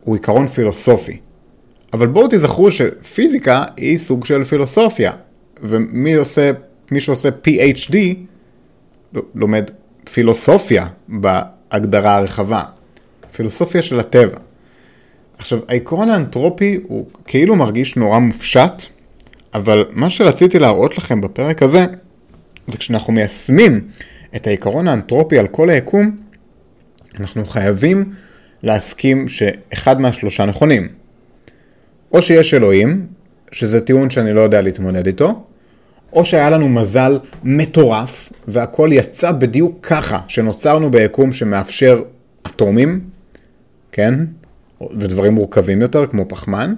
הוא 0.00 0.14
עיקרון 0.14 0.46
פילוסופי. 0.46 1.20
אבל 1.92 2.06
בואו 2.06 2.26
תזכרו 2.30 2.70
שפיזיקה 2.70 3.64
היא 3.76 3.98
סוג 3.98 4.24
של 4.24 4.44
פילוסופיה. 4.44 5.12
ומי 5.62 6.14
עושה, 6.14 6.50
מי 6.90 7.00
שעושה 7.00 7.28
PhD 7.46 7.94
לומד 9.34 9.64
פילוסופיה 10.04 10.86
בהגדרה 11.08 12.16
הרחבה. 12.16 12.62
פילוסופיה 13.32 13.82
של 13.82 14.00
הטבע. 14.00 14.38
עכשיו, 15.38 15.58
העקרון 15.68 16.10
האנתרופי 16.10 16.78
הוא 16.82 17.06
כאילו 17.26 17.56
מרגיש 17.56 17.96
נורא 17.96 18.18
מופשט, 18.18 18.82
אבל 19.54 19.84
מה 19.90 20.10
שרציתי 20.10 20.58
להראות 20.58 20.98
לכם 20.98 21.20
בפרק 21.20 21.62
הזה, 21.62 21.86
זה 22.66 22.78
כשאנחנו 22.78 23.12
מיישמים 23.12 23.80
את 24.36 24.46
העיקרון 24.46 24.88
האנתרופי 24.88 25.38
על 25.38 25.48
כל 25.48 25.70
היקום, 25.70 26.16
אנחנו 27.20 27.46
חייבים 27.46 28.12
להסכים 28.62 29.28
שאחד 29.28 30.00
מהשלושה 30.00 30.44
נכונים. 30.44 30.88
או 32.12 32.22
שיש 32.22 32.54
אלוהים, 32.54 33.06
שזה 33.52 33.80
טיעון 33.80 34.10
שאני 34.10 34.32
לא 34.32 34.40
יודע 34.40 34.60
להתמודד 34.60 35.06
איתו, 35.06 35.44
או 36.12 36.24
שהיה 36.24 36.50
לנו 36.50 36.68
מזל 36.68 37.18
מטורף, 37.44 38.32
והכל 38.48 38.88
יצא 38.92 39.32
בדיוק 39.32 39.78
ככה, 39.86 40.20
שנוצרנו 40.28 40.90
ביקום 40.90 41.32
שמאפשר 41.32 42.02
אטומים, 42.46 43.00
כן? 43.92 44.14
ודברים 44.98 45.32
מורכבים 45.32 45.80
יותר, 45.80 46.06
כמו 46.06 46.28
פחמן, 46.28 46.74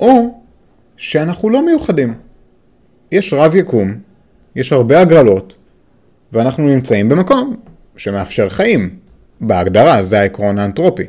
או 0.00 0.40
שאנחנו 0.96 1.50
לא 1.50 1.66
מיוחדים. 1.66 2.14
יש 3.12 3.32
רב 3.32 3.54
יקום, 3.54 3.94
יש 4.56 4.72
הרבה 4.72 5.00
הגרלות, 5.00 5.54
ואנחנו 6.32 6.68
נמצאים 6.68 7.08
במקום 7.08 7.56
שמאפשר 7.96 8.48
חיים. 8.48 8.96
בהגדרה, 9.40 10.02
זה 10.02 10.20
העקרון 10.20 10.58
האנתרופי. 10.58 11.02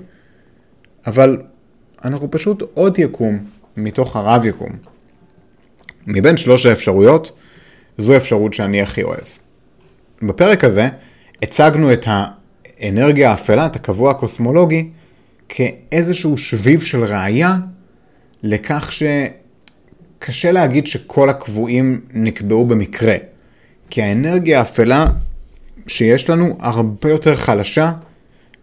אבל 1.08 1.42
אנחנו 2.06 2.32
פשוט 2.32 2.64
עוד 2.74 3.00
יקום 3.00 3.40
מתוך 3.78 4.16
הרב 4.16 4.46
יקום. 4.46 4.91
מבין 6.08 6.38
שלוש 6.38 6.66
האפשרויות, 6.66 7.32
זו 7.98 8.14
האפשרות 8.14 8.54
שאני 8.54 8.82
הכי 8.82 9.04
אוהב. 9.04 9.28
בפרק 10.22 10.64
הזה 10.64 10.90
הצגנו 11.42 11.94
את 11.94 12.06
האנרגיה 12.08 13.32
האפלה, 13.32 13.66
את 13.66 13.76
הקבוע 13.76 14.12
הקוסמולוגי, 14.12 14.90
כאיזשהו 15.50 16.38
שביב 16.38 16.82
של 16.82 17.04
ראייה 17.04 17.58
לכך 18.44 18.92
שקשה 18.92 20.52
להגיד 20.52 20.88
שכל 20.88 21.30
הקבועים 21.30 22.02
נקבעו 22.14 22.66
במקרה. 22.66 23.16
כי 23.90 24.02
האנרגיה 24.02 24.60
האפלה 24.60 25.06
שיש 25.88 26.30
לנו 26.30 26.58
הרבה 26.60 27.10
יותר 27.10 27.36
חלשה 27.36 27.92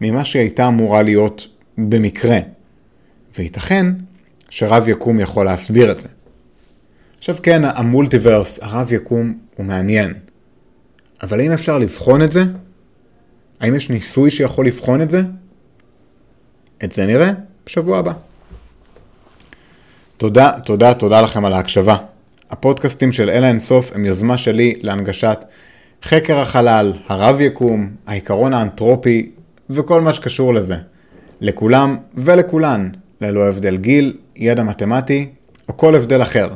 ממה 0.01 0.24
שהיא 0.24 0.40
הייתה 0.40 0.68
אמורה 0.68 1.03
להיות 1.03 1.46
במקרה. 1.79 2.38
וייתכן 3.38 3.87
שרב 4.51 4.88
יקום 4.88 5.20
יכול 5.20 5.44
להסביר 5.44 5.92
את 5.92 6.01
זה. 6.01 6.09
עכשיו 7.18 7.37
כן, 7.42 7.64
המולטיברס, 7.64 8.59
הרב 8.62 8.92
יקום, 8.92 9.38
הוא 9.57 9.66
מעניין. 9.66 10.14
אבל 11.22 11.40
האם 11.40 11.52
אפשר 11.52 11.78
לבחון 11.78 12.22
את 12.22 12.33
זה? 12.33 12.42
האם 13.61 13.74
יש 13.74 13.90
ניסוי 13.90 14.31
שיכול 14.31 14.66
לבחון 14.66 15.02
את 15.02 15.11
זה? 15.11 15.22
את 16.85 16.92
זה 16.92 17.07
נראה 17.07 17.33
בשבוע 17.66 17.98
הבא. 17.98 18.12
תודה, 20.16 20.52
תודה, 20.64 20.94
תודה 20.94 21.20
לכם 21.20 21.44
על 21.44 21.52
ההקשבה. 21.52 21.96
הפודקאסטים 22.50 23.12
של 23.12 23.31
אלה 23.31 23.48
אינסוף 23.48 23.92
הם 23.94 24.04
יוזמה 24.04 24.38
שלי 24.38 24.74
להנגשת 24.81 25.38
חקר 26.02 26.38
החלל, 26.38 26.92
הרב 27.09 27.40
יקום, 27.40 27.90
העיקרון 28.07 28.54
האנתרופי 28.54 29.31
וכל 29.70 30.00
מה 30.00 30.12
שקשור 30.12 30.54
לזה. 30.54 30.76
לכולם 31.40 31.96
ולכולן, 32.14 32.90
ללא 33.20 33.48
הבדל 33.48 33.76
גיל, 33.76 34.16
ידע 34.37 34.62
מתמטי 34.62 35.28
או 35.68 35.76
כל 35.76 35.94
הבדל 35.94 36.22
אחר. 36.22 36.48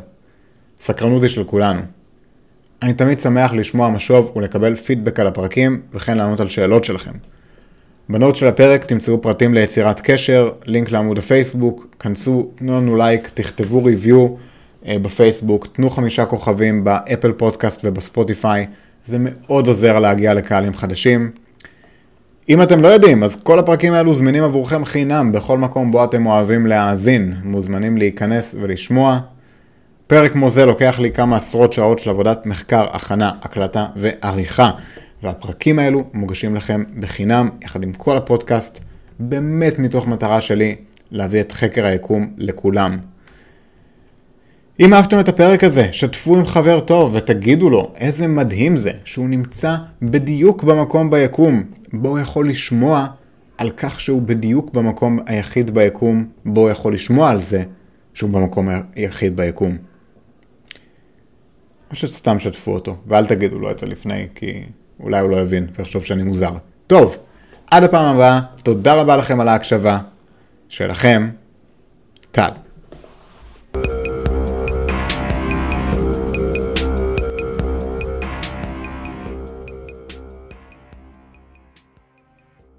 סקרנות 0.83 1.23
היא 1.23 1.31
של 1.31 1.45
כולנו. 1.45 1.81
אני 2.83 2.95
תמיד 2.95 3.21
שמח 3.21 3.53
לשמוע 3.53 3.89
משוב 3.89 4.33
ולקבל 4.37 4.77
פידבק 4.77 5.21
על 5.21 5.27
הפרקים 5.27 5.81
וכן 5.93 6.19
לענות 6.19 6.41
על 6.41 6.49
שאלות 6.49 6.85
שלכם. 6.85 7.11
ב 8.09 8.14
note 8.14 8.35
של 8.35 8.47
הפרק 8.47 8.85
תמצאו 8.85 9.23
פרטים 9.23 9.55
ליצירת 9.55 10.01
קשר, 10.05 10.51
לינק 10.65 10.91
לעמוד 10.91 11.19
הפייסבוק, 11.19 11.97
כנסו, 11.99 12.51
תנו 12.55 12.77
לנו 12.77 12.97
לייק, 12.97 13.31
תכתבו 13.35 13.85
review 13.85 14.29
אה, 14.87 14.99
בפייסבוק, 14.99 15.67
תנו 15.67 15.91
חמישה 15.91 16.25
כוכבים 16.25 16.85
ב 16.85 16.93
Apple 16.93 17.33
Podcast 17.33 17.81
ובספוטיפיי, 17.85 18.67
זה 19.05 19.17
מאוד 19.21 19.67
עוזר 19.67 19.99
להגיע 19.99 20.35
לקהלים 20.35 20.75
חדשים. 20.75 21.31
אם 22.49 22.63
אתם 22.63 22.83
לא 22.83 22.89
יודעים, 22.89 23.23
אז 23.23 23.43
כל 23.43 23.59
הפרקים 23.59 23.93
האלו 23.93 24.15
זמינים 24.15 24.45
עבורכם 24.45 24.85
חינם 24.85 25.33
בכל 25.33 25.59
מקום 25.59 25.91
בו 25.91 26.05
אתם 26.05 26.27
אוהבים 26.27 26.67
להאזין, 26.67 27.35
מוזמנים 27.45 27.97
להיכנס 27.97 28.55
ולשמוע. 28.61 29.21
פרק 30.13 30.33
כמו 30.33 30.51
זה 30.51 30.67
לוקח 30.67 30.99
לי 30.99 31.13
כמה 31.13 31.37
עשרות 31.37 31.73
שעות 31.73 31.99
של 31.99 32.11
עבודת 32.11 32.47
מחקר, 32.47 32.87
הכנה, 32.93 33.33
הקלטה 33.43 33.87
ועריכה. 33.97 34.71
והפרקים 35.23 35.79
האלו 35.79 36.05
מוגשים 36.15 36.57
לכם 36.57 36.85
בחינם, 37.01 37.51
יחד 37.63 37.83
עם 37.83 37.93
כל 37.93 38.17
הפודקאסט, 38.17 38.85
באמת 39.19 39.79
מתוך 39.79 40.07
מטרה 40.07 40.41
שלי 40.41 40.77
להביא 41.11 41.41
את 41.41 41.53
חקר 41.53 41.87
היקום 41.87 42.31
לכולם. 42.39 42.99
אם 44.81 44.95
אהבתם 44.95 45.21
את 45.21 45.29
הפרק 45.29 45.65
הזה, 45.65 45.89
שתפו 45.93 46.37
עם 46.37 46.45
חבר 46.45 46.81
טוב 46.81 47.15
ותגידו 47.15 47.71
לו 47.71 47.93
איזה 47.97 48.27
מדהים 48.27 48.77
זה 48.77 48.93
שהוא 49.05 49.29
נמצא 49.29 49.77
בדיוק 50.03 50.63
במקום 50.63 51.11
ביקום, 51.11 51.63
בו 51.93 52.09
הוא 52.09 52.19
יכול 52.19 52.49
לשמוע 52.49 53.07
על 53.59 53.71
כך 53.71 54.01
שהוא 54.01 54.23
בדיוק 54.23 54.73
במקום 54.73 55.19
היחיד 55.27 55.75
ביקום, 55.75 56.27
בו 56.45 56.61
הוא 56.61 56.71
יכול 56.71 56.95
לשמוע 56.95 57.31
על 57.31 57.41
זה 57.41 57.63
שהוא 58.15 58.31
במקום 58.31 58.69
היחיד 58.95 59.37
ביקום. 59.37 59.92
פשוט 61.93 62.11
סתם 62.11 62.39
שתפו 62.39 62.75
אותו, 62.75 62.97
ואל 63.07 63.27
תגידו 63.27 63.59
לו 63.59 63.71
את 63.71 63.79
זה 63.79 63.87
לפני, 63.87 64.27
כי 64.35 64.65
אולי 65.01 65.21
הוא 65.21 65.31
לא 65.31 65.37
יבין 65.37 65.67
ויחשוב 65.79 66.05
שאני 66.05 66.23
מוזר. 66.23 66.53
טוב, 66.87 67.17
עד 67.71 67.83
הפעם 67.83 68.15
הבאה, 68.15 68.41
תודה 68.63 68.95
רבה 68.95 69.17
לכם 69.17 69.41
על 69.41 69.49
ההקשבה. 69.49 69.99
שלכם, 70.69 71.31
טל. 72.31 72.51